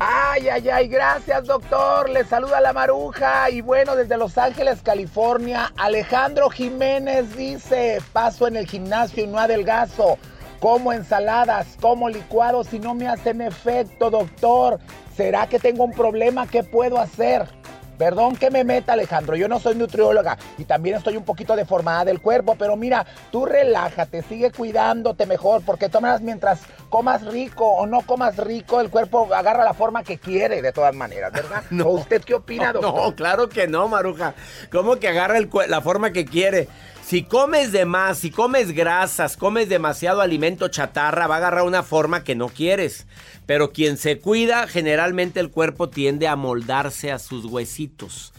Ay, 0.00 0.48
ay, 0.48 0.68
ay, 0.68 0.88
gracias 0.88 1.44
doctor. 1.44 2.10
Le 2.10 2.24
saluda 2.24 2.60
la 2.60 2.72
maruja. 2.72 3.48
Y 3.48 3.60
bueno, 3.60 3.94
desde 3.94 4.16
Los 4.16 4.36
Ángeles, 4.38 4.82
California, 4.82 5.72
Alejandro 5.76 6.50
Jiménez 6.50 7.36
dice, 7.36 8.02
paso 8.12 8.48
en 8.48 8.56
el 8.56 8.66
gimnasio 8.66 9.22
y 9.22 9.28
no 9.28 9.38
adelgazo. 9.38 10.18
Como 10.58 10.92
ensaladas, 10.92 11.76
como 11.80 12.08
licuados 12.08 12.74
y 12.74 12.80
no 12.80 12.96
me 12.96 13.06
hacen 13.06 13.40
efecto, 13.40 14.10
doctor. 14.10 14.80
¿Será 15.16 15.46
que 15.46 15.60
tengo 15.60 15.84
un 15.84 15.92
problema? 15.92 16.48
¿Qué 16.48 16.64
puedo 16.64 16.98
hacer? 16.98 17.59
Perdón 18.00 18.34
que 18.34 18.50
me 18.50 18.64
meta, 18.64 18.94
Alejandro. 18.94 19.36
Yo 19.36 19.46
no 19.46 19.60
soy 19.60 19.74
nutrióloga 19.74 20.38
y 20.56 20.64
también 20.64 20.96
estoy 20.96 21.18
un 21.18 21.22
poquito 21.22 21.54
deformada 21.54 22.06
del 22.06 22.22
cuerpo, 22.22 22.56
pero 22.58 22.74
mira, 22.74 23.04
tú 23.30 23.44
relájate, 23.44 24.22
sigue 24.22 24.50
cuidándote 24.50 25.26
mejor, 25.26 25.60
porque 25.66 25.90
tomas 25.90 26.22
mientras 26.22 26.60
comas 26.90 27.24
rico 27.24 27.64
o 27.64 27.86
no 27.86 28.02
comas 28.02 28.36
rico, 28.36 28.80
el 28.80 28.90
cuerpo 28.90 29.32
agarra 29.34 29.64
la 29.64 29.72
forma 29.72 30.02
que 30.02 30.18
quiere, 30.18 30.60
de 30.60 30.72
todas 30.72 30.94
maneras, 30.94 31.32
¿verdad? 31.32 31.64
¿O 31.86 31.90
usted 31.90 32.22
qué 32.22 32.34
opina, 32.34 32.72
No, 32.72 32.80
doctor? 32.80 33.02
No, 33.02 33.16
claro 33.16 33.48
que 33.48 33.66
no, 33.66 33.88
Maruja. 33.88 34.34
¿Cómo 34.70 34.96
que 34.96 35.08
agarra 35.08 35.38
el 35.38 35.48
la 35.68 35.80
forma 35.80 36.12
que 36.12 36.26
quiere? 36.26 36.68
Si 37.02 37.24
comes 37.24 37.72
de 37.72 37.86
más, 37.86 38.18
si 38.18 38.30
comes 38.30 38.72
grasas, 38.72 39.36
comes 39.36 39.68
demasiado 39.68 40.20
alimento 40.20 40.68
chatarra, 40.68 41.26
va 41.26 41.36
a 41.36 41.38
agarrar 41.38 41.64
una 41.64 41.82
forma 41.82 42.22
que 42.22 42.36
no 42.36 42.48
quieres. 42.48 43.06
Pero 43.46 43.72
quien 43.72 43.96
se 43.96 44.20
cuida, 44.20 44.68
generalmente 44.68 45.40
el 45.40 45.50
cuerpo 45.50 45.88
tiende 45.88 46.28
a 46.28 46.36
moldarse 46.36 47.10
a 47.10 47.18
sus 47.18 47.46
huesitos. 47.46 48.32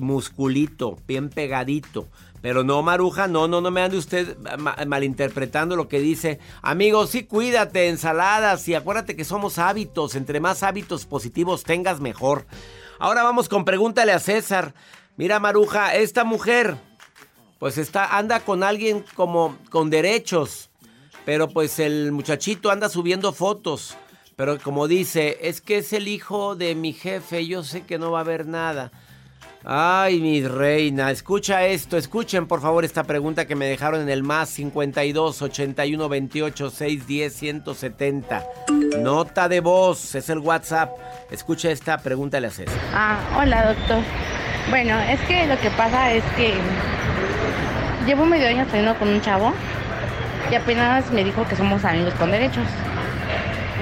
Musculito, 0.00 0.98
bien 1.06 1.30
pegadito. 1.30 2.08
Pero 2.40 2.62
no, 2.64 2.82
Maruja, 2.82 3.26
no, 3.26 3.48
no, 3.48 3.60
no 3.60 3.70
me 3.70 3.82
ande 3.82 3.96
usted 3.96 4.36
ma- 4.58 4.76
malinterpretando 4.86 5.74
lo 5.76 5.88
que 5.88 5.98
dice. 6.00 6.38
Amigos, 6.62 7.10
sí, 7.10 7.24
cuídate, 7.24 7.88
ensaladas 7.88 8.66
y 8.68 8.74
acuérdate 8.74 9.16
que 9.16 9.24
somos 9.24 9.58
hábitos. 9.58 10.14
Entre 10.14 10.38
más 10.40 10.62
hábitos 10.62 11.04
positivos 11.06 11.64
tengas, 11.64 12.00
mejor. 12.00 12.46
Ahora 12.98 13.22
vamos 13.22 13.48
con 13.48 13.64
pregúntale 13.64 14.12
a 14.12 14.20
César. 14.20 14.74
Mira, 15.16 15.40
Maruja, 15.40 15.94
esta 15.96 16.22
mujer, 16.24 16.76
pues 17.58 17.76
está, 17.78 18.16
anda 18.16 18.40
con 18.40 18.62
alguien 18.62 19.04
como 19.14 19.56
con 19.70 19.90
derechos. 19.90 20.70
Pero 21.24 21.48
pues 21.48 21.78
el 21.80 22.12
muchachito 22.12 22.70
anda 22.70 22.88
subiendo 22.88 23.32
fotos. 23.32 23.96
Pero 24.36 24.58
como 24.60 24.86
dice, 24.86 25.38
es 25.42 25.60
que 25.60 25.78
es 25.78 25.92
el 25.92 26.06
hijo 26.06 26.54
de 26.54 26.76
mi 26.76 26.92
jefe, 26.92 27.46
yo 27.48 27.64
sé 27.64 27.82
que 27.82 27.98
no 27.98 28.12
va 28.12 28.18
a 28.18 28.22
haber 28.22 28.46
nada. 28.46 28.92
Ay, 29.64 30.20
mi 30.20 30.46
reina, 30.46 31.10
escucha 31.10 31.66
esto, 31.66 31.96
escuchen 31.96 32.46
por 32.46 32.60
favor 32.60 32.84
esta 32.84 33.02
pregunta 33.02 33.46
que 33.46 33.56
me 33.56 33.66
dejaron 33.66 34.00
en 34.00 34.08
el 34.08 34.22
más 34.22 34.48
52 34.50 35.42
81 35.42 36.08
28 36.08 36.70
610 36.70 37.32
170. 37.34 38.44
Nota 39.00 39.48
de 39.48 39.60
voz, 39.60 40.14
es 40.14 40.30
el 40.30 40.38
WhatsApp. 40.38 40.96
Escucha 41.30 41.70
esta 41.70 41.98
pregunta, 41.98 42.38
le 42.38 42.46
haces. 42.46 42.70
Ah, 42.94 43.18
hola 43.36 43.74
doctor. 43.74 43.98
Bueno, 44.70 44.98
es 45.00 45.20
que 45.22 45.46
lo 45.46 45.58
que 45.58 45.70
pasa 45.70 46.12
es 46.12 46.22
que 46.36 46.54
llevo 48.06 48.24
medio 48.24 48.46
año 48.48 48.64
saliendo 48.66 48.96
con 48.96 49.08
un 49.08 49.20
chavo 49.20 49.52
y 50.50 50.54
apenas 50.54 51.10
me 51.10 51.24
dijo 51.24 51.46
que 51.48 51.56
somos 51.56 51.84
amigos 51.84 52.14
con 52.14 52.30
derechos. 52.30 52.66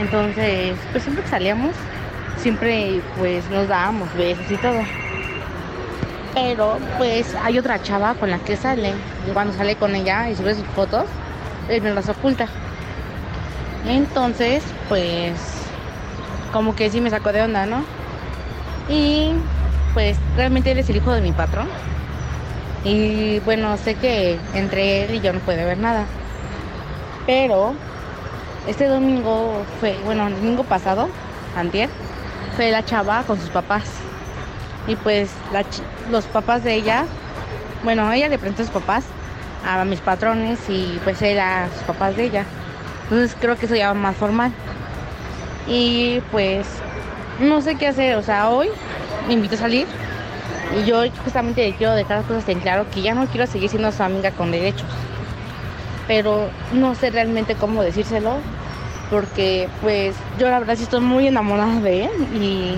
Entonces, 0.01 0.75
pues 0.91 1.03
siempre 1.03 1.23
que 1.23 1.31
salíamos, 1.31 1.75
siempre 2.39 3.01
pues 3.19 3.49
nos 3.51 3.69
dábamos 3.69 4.13
besos 4.17 4.51
y 4.51 4.57
todo. 4.57 4.83
Pero 6.37 6.77
pues 6.99 7.35
hay 7.43 7.59
otra 7.59 7.83
chava 7.83 8.15
con 8.15 8.31
la 8.31 8.39
que 8.39 8.57
sale. 8.57 8.93
Y 9.27 9.33
cuando 9.33 9.55
sale 9.55 9.75
con 9.77 9.95
ella 9.95 10.29
y 10.29 10.37
sube 10.37 10.55
sus 10.55 10.67
fotos, 10.67 11.07
él 11.71 11.81
me 11.81 11.95
las 11.95 12.11
oculta. 12.11 12.47
Entonces, 13.89 14.63
pues 14.91 15.33
como 16.53 16.77
que 16.77 16.91
sí 16.91 17.01
me 17.01 17.09
sacó 17.09 17.33
de 17.33 17.41
onda, 17.41 17.65
¿no? 17.65 17.83
Y 18.87 19.33
pues 19.95 20.19
realmente 20.37 20.73
él 20.73 20.79
es 20.79 20.91
el 20.91 20.97
hijo 20.97 21.11
de 21.13 21.23
mi 21.23 21.33
patrón. 21.33 21.69
Y 22.85 23.41
bueno, 23.41 23.75
sé 23.79 23.95
que 23.95 24.39
entre 24.53 25.05
él 25.05 25.15
y 25.15 25.21
yo 25.21 25.33
no 25.33 25.41
puede 25.41 25.63
haber 25.63 25.79
nada. 25.79 26.05
Pero 27.25 27.73
este 28.67 28.89
domingo 28.89 29.65
fue, 29.81 29.97
bueno, 30.05 30.27
el 30.27 30.35
domingo 30.35 30.65
pasado, 30.65 31.09
antier, 31.57 31.89
fue 32.57 32.71
la 32.71 32.85
chava 32.85 33.23
con 33.23 33.41
sus 33.41 33.49
papás. 33.49 33.85
Y 34.87 34.97
pues 34.97 35.31
los 36.11 36.25
papás 36.27 36.63
de 36.63 36.75
ella, 36.75 37.05
bueno, 37.83 38.11
ella 38.13 38.29
le 38.29 38.39
presentó 38.39 38.63
a 38.63 38.67
sus 38.67 38.75
papás 38.75 39.05
a 39.65 39.85
mis 39.85 40.01
patrones 40.01 40.61
y 40.69 41.01
pues 41.03 41.21
él 41.23 41.39
a 41.41 41.69
sus 41.75 41.83
papás 41.83 42.17
de 42.17 42.25
ella. 42.25 42.45
Entonces 43.05 43.37
creo 43.41 43.57
que 43.57 43.67
eso 43.67 43.75
ya 43.75 43.89
va 43.89 43.95
más 43.95 44.17
formal. 44.17 44.53
Y 45.67 46.21
pues 46.31 46.67
no 47.41 47.61
sé 47.61 47.77
qué 47.77 47.89
hacer, 47.89 48.17
o 48.17 48.23
sea, 48.23 48.51
hoy 48.51 48.69
me 49.27 49.35
invito 49.35 49.57
a 49.57 49.59
salir 49.59 49.87
y 50.77 50.85
yo 50.85 51.03
justamente 51.25 51.75
quiero 51.77 51.95
dejar 51.95 52.19
las 52.19 52.27
cosas 52.27 52.49
en 52.49 52.61
claro 52.61 52.87
que 52.91 53.03
ya 53.03 53.15
no 53.15 53.27
quiero 53.27 53.47
seguir 53.47 53.69
siendo 53.69 53.91
su 53.91 54.03
amiga 54.03 54.31
con 54.31 54.53
derechos. 54.53 54.89
Pero 56.07 56.49
no 56.73 56.95
sé 56.95 57.11
realmente 57.11 57.57
cómo 57.57 57.83
decírselo 57.83 58.37
porque 59.11 59.69
pues 59.83 60.15
yo 60.39 60.49
la 60.49 60.59
verdad 60.61 60.77
sí 60.77 60.85
estoy 60.85 61.01
muy 61.01 61.27
enamorada 61.27 61.81
de 61.81 62.05
él 62.05 62.11
y 62.41 62.77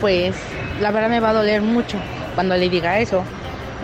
pues 0.00 0.34
la 0.80 0.90
verdad 0.90 1.08
me 1.08 1.20
va 1.20 1.30
a 1.30 1.34
doler 1.34 1.62
mucho 1.62 1.98
cuando 2.34 2.56
le 2.56 2.68
diga 2.68 2.98
eso. 3.00 3.24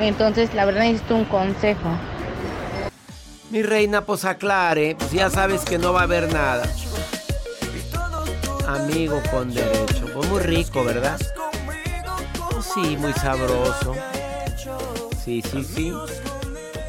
Entonces 0.01 0.55
la 0.55 0.65
verdad 0.65 0.83
necesito 0.83 1.17
un 1.17 1.25
consejo. 1.25 1.89
Mi 3.51 3.63
reina, 3.63 4.03
pues 4.03 4.25
aclare, 4.25 4.95
pues 4.99 5.11
ya 5.11 5.31
sabes 5.31 5.65
que 5.65 5.79
no 5.79 5.93
va 5.93 6.01
a 6.01 6.05
haber 6.05 6.33
nada. 6.33 6.65
Amigo 8.67 9.23
con 9.31 9.53
derecho, 9.53 10.07
pues 10.13 10.29
muy 10.29 10.41
rico, 10.41 10.85
¿verdad? 10.85 11.19
Pues 12.51 12.67
sí, 12.75 12.97
muy 12.99 13.13
sabroso. 13.15 13.95
Sí, 15.25 15.43
sí, 15.43 15.65
sí. 15.65 15.93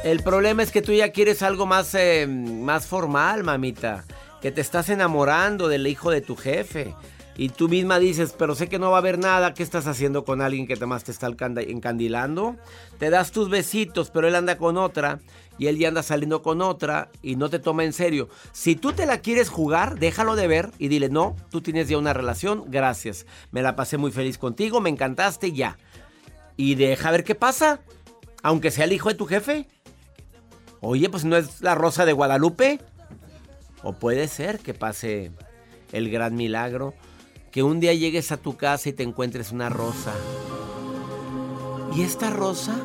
El 0.04 0.22
problema 0.22 0.64
es 0.64 0.72
que 0.72 0.82
tú 0.82 0.92
ya 0.92 1.12
quieres 1.12 1.42
algo 1.42 1.66
más, 1.66 1.94
eh, 1.96 2.28
más 2.28 2.86
formal, 2.86 3.44
mamita. 3.44 4.04
Que 4.42 4.52
te 4.52 4.62
estás 4.62 4.90
enamorando 4.90 5.68
del 5.68 5.88
hijo 5.88 6.12
de 6.12 6.22
tu 6.22 6.36
jefe. 6.36 6.94
Y 7.40 7.48
tú 7.48 7.70
misma 7.70 8.00
dices, 8.00 8.36
pero 8.38 8.54
sé 8.54 8.68
que 8.68 8.80
no 8.80 8.92
va 8.92 8.98
a 8.98 9.00
haber 9.00 9.18
nada. 9.18 9.54
¿Qué 9.54 9.64
estás 9.64 9.88
haciendo 9.88 10.26
con 10.26 10.42
alguien 10.42 10.68
que 10.68 10.76
más 10.86 11.06
te 11.06 11.14
está 11.14 11.28
encandilando? 11.30 12.58
Te 12.98 13.10
das 13.10 13.32
tus 13.32 13.50
besitos, 13.50 14.10
pero 14.10 14.28
él 14.28 14.36
anda 14.36 14.58
con 14.58 14.76
otra. 14.76 15.22
Y 15.58 15.68
él 15.68 15.78
ya 15.78 15.88
anda 15.88 16.04
saliendo 16.04 16.42
con 16.42 16.62
otra. 16.62 17.10
Y 17.22 17.38
no 17.38 17.50
te 17.50 17.60
toma 17.60 17.86
en 17.86 17.94
serio. 17.94 18.28
Si 18.52 18.76
tú 18.76 18.92
te 18.92 19.06
la 19.06 19.20
quieres 19.22 19.48
jugar, 19.48 20.00
déjalo 20.00 20.36
de 20.36 20.48
ver. 20.50 20.72
Y 20.80 20.90
dile, 20.90 21.08
no, 21.08 21.38
tú 21.50 21.62
tienes 21.62 21.88
ya 21.88 21.98
una 21.98 22.12
relación. 22.12 22.66
Gracias. 22.68 23.26
Me 23.52 23.62
la 23.62 23.78
pasé 23.78 23.96
muy 23.96 24.12
feliz 24.12 24.38
contigo. 24.38 24.82
Me 24.82 24.90
encantaste 24.90 25.54
ya. 25.54 25.78
Y 26.58 26.76
deja 26.76 27.10
ver 27.10 27.24
qué 27.24 27.36
pasa. 27.36 27.80
Aunque 28.44 28.70
sea 28.70 28.84
el 28.84 28.92
hijo 28.92 29.08
de 29.08 29.16
tu 29.16 29.26
jefe. 29.26 29.66
Oye, 30.82 31.10
pues 31.10 31.24
no 31.24 31.38
es 31.38 31.62
la 31.62 31.74
rosa 31.74 32.06
de 32.06 32.12
Guadalupe. 32.12 32.82
O 33.82 33.94
puede 33.94 34.28
ser 34.28 34.60
que 34.60 34.74
pase 34.74 35.32
el 35.94 36.10
gran 36.12 36.36
milagro. 36.36 36.94
Que 37.52 37.64
un 37.64 37.80
día 37.80 37.94
llegues 37.94 38.32
a 38.32 38.38
tu 38.38 38.56
casa 38.58 38.90
y 38.90 38.94
te 38.94 39.04
encuentres 39.04 39.52
una 39.52 39.70
rosa. 39.70 40.14
¿Y 41.96 42.04
esta 42.04 42.30
rosa? 42.30 42.76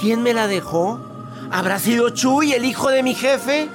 ¿Quién 0.00 0.22
me 0.22 0.34
la 0.34 0.48
dejó? 0.48 1.00
¿Habrá 1.52 1.78
sido 1.78 2.10
Chuy, 2.10 2.52
el 2.52 2.64
hijo 2.64 2.88
de 2.90 3.02
mi 3.02 3.14
jefe? 3.14 3.68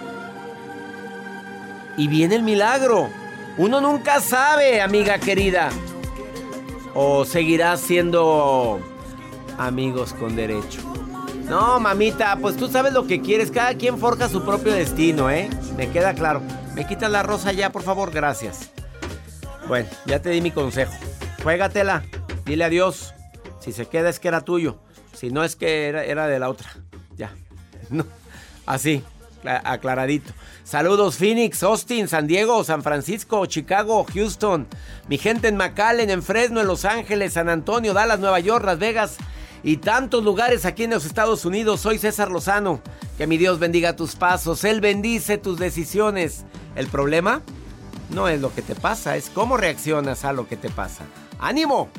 Y 1.95 2.07
viene 2.09 2.35
el 2.35 2.43
milagro. 2.43 3.09
Uno 3.57 3.79
nunca 3.79 4.19
sabe, 4.19 4.81
amiga 4.81 5.19
querida. 5.19 5.69
O 6.93 7.23
seguirás 7.23 7.79
siendo 7.79 8.79
amigos 9.57 10.13
con 10.13 10.35
derecho. 10.35 10.81
No, 11.45 11.79
mamita, 11.79 12.37
pues 12.41 12.57
tú 12.57 12.67
sabes 12.67 12.91
lo 12.91 13.07
que 13.07 13.21
quieres. 13.21 13.51
Cada 13.51 13.75
quien 13.75 13.97
forja 13.97 14.27
su 14.27 14.43
propio 14.43 14.73
destino, 14.73 15.29
¿eh? 15.29 15.49
Me 15.77 15.89
queda 15.89 16.13
claro. 16.13 16.41
Me 16.75 16.85
quitas 16.85 17.09
la 17.09 17.23
rosa 17.23 17.53
ya, 17.53 17.71
por 17.71 17.83
favor, 17.83 18.11
gracias. 18.11 18.69
Bueno, 19.67 19.89
ya 20.05 20.21
te 20.21 20.29
di 20.29 20.39
mi 20.39 20.51
consejo. 20.51 20.93
Juégatela. 21.43 22.03
Dile 22.45 22.63
adiós. 22.63 23.13
Si 23.59 23.73
se 23.73 23.85
queda 23.85 24.09
es 24.09 24.19
que 24.19 24.29
era 24.29 24.41
tuyo. 24.41 24.79
Si 25.13 25.29
no 25.29 25.43
es 25.43 25.57
que 25.57 25.87
era, 25.87 26.27
de 26.27 26.39
la 26.39 26.49
otra. 26.49 26.69
Ya. 27.15 27.35
No. 27.89 28.05
Así, 28.65 29.01
aclaradito. 29.45 30.33
Saludos 30.65 31.15
Phoenix, 31.15 31.63
Austin, 31.63 32.09
San 32.09 32.27
Diego, 32.27 32.65
San 32.65 32.83
Francisco, 32.83 33.45
Chicago, 33.45 34.05
Houston. 34.13 34.67
Mi 35.07 35.17
gente 35.17 35.47
en 35.47 35.55
McAllen, 35.55 36.09
en 36.09 36.21
Fresno, 36.21 36.59
en 36.59 36.67
Los 36.67 36.83
Ángeles, 36.83 37.33
San 37.33 37.47
Antonio, 37.47 37.93
Dallas, 37.93 38.19
Nueva 38.19 38.41
York, 38.41 38.65
Las 38.65 38.77
Vegas 38.77 39.15
y 39.63 39.77
tantos 39.77 40.21
lugares 40.25 40.65
aquí 40.65 40.83
en 40.83 40.91
los 40.91 41.05
Estados 41.05 41.45
Unidos. 41.45 41.79
Soy 41.79 41.97
César 41.97 42.29
Lozano. 42.29 42.81
Que 43.17 43.25
mi 43.25 43.37
Dios 43.37 43.57
bendiga 43.57 43.95
tus 43.95 44.17
pasos. 44.17 44.65
Él 44.65 44.81
bendice 44.81 45.37
tus 45.37 45.57
decisiones. 45.57 46.43
El 46.75 46.87
problema 46.87 47.41
no 48.09 48.27
es 48.27 48.41
lo 48.41 48.53
que 48.53 48.61
te 48.61 48.75
pasa, 48.75 49.15
es 49.15 49.29
cómo 49.29 49.57
reaccionas 49.57 50.25
a 50.25 50.33
lo 50.33 50.47
que 50.47 50.57
te 50.57 50.69
pasa. 50.69 51.03
¡Ánimo! 51.39 51.89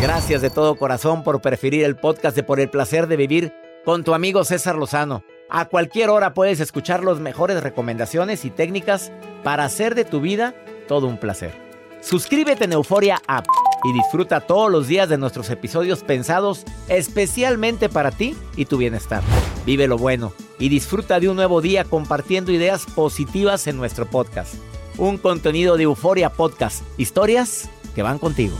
Gracias 0.00 0.42
de 0.42 0.50
todo 0.50 0.76
corazón 0.76 1.24
por 1.24 1.40
preferir 1.40 1.84
el 1.84 1.96
podcast 1.96 2.36
de 2.36 2.42
Por 2.42 2.60
el 2.60 2.68
placer 2.68 3.06
de 3.06 3.16
vivir 3.16 3.52
con 3.84 4.04
tu 4.04 4.14
amigo 4.14 4.44
César 4.44 4.76
Lozano. 4.76 5.22
A 5.50 5.66
cualquier 5.66 6.10
hora 6.10 6.34
puedes 6.34 6.60
escuchar 6.60 7.04
las 7.04 7.20
mejores 7.20 7.62
recomendaciones 7.62 8.44
y 8.44 8.50
técnicas 8.50 9.12
para 9.42 9.64
hacer 9.64 9.94
de 9.94 10.04
tu 10.04 10.20
vida 10.20 10.54
todo 10.88 11.06
un 11.06 11.18
placer. 11.18 11.52
Suscríbete 12.00 12.64
en 12.64 12.72
Euforia 12.72 13.20
App 13.26 13.46
y 13.84 13.92
disfruta 13.92 14.40
todos 14.40 14.70
los 14.70 14.88
días 14.88 15.08
de 15.08 15.16
nuestros 15.16 15.48
episodios 15.50 16.02
pensados 16.02 16.64
especialmente 16.88 17.88
para 17.88 18.10
ti 18.10 18.36
y 18.56 18.66
tu 18.66 18.76
bienestar. 18.76 19.22
Vive 19.64 19.86
lo 19.86 19.96
bueno 19.96 20.32
y 20.58 20.68
disfruta 20.68 21.20
de 21.20 21.28
un 21.28 21.36
nuevo 21.36 21.60
día 21.60 21.84
compartiendo 21.84 22.52
ideas 22.52 22.86
positivas 22.86 23.66
en 23.66 23.76
nuestro 23.76 24.06
podcast. 24.06 24.54
Un 24.96 25.18
contenido 25.18 25.76
de 25.76 25.84
Euforia 25.84 26.30
Podcast, 26.30 26.82
historias 26.98 27.68
que 27.94 28.02
van 28.02 28.18
contigo. 28.18 28.56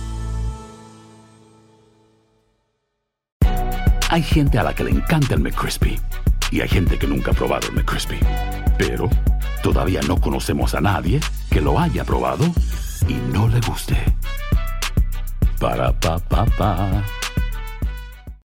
Hay 4.11 4.23
gente 4.23 4.59
a 4.59 4.63
la 4.63 4.75
que 4.75 4.85
le 4.85 4.91
encanta 4.91 5.35
el 5.35 5.41
McCrispy 5.41 5.99
y 6.51 6.61
hay 6.61 6.69
gente 6.69 6.99
que 6.99 7.07
nunca 7.07 7.33
ha 7.33 7.35
probado 7.35 7.67
el 7.69 7.75
McCrispy. 7.75 8.19
Pero 8.79 9.09
todavía 9.63 10.01
no 10.03 10.21
conocemos 10.21 10.75
a 10.75 10.81
nadie 10.81 11.21
que 11.51 11.61
lo 11.61 11.79
haya 11.81 12.05
probado 12.05 12.45
y 13.09 13.15
no 13.33 13.49
le 13.49 13.61
guste. 13.61 13.97
Para 15.59 15.99
pa 15.99 16.19
pa 16.19 16.45
pa. 16.47 17.05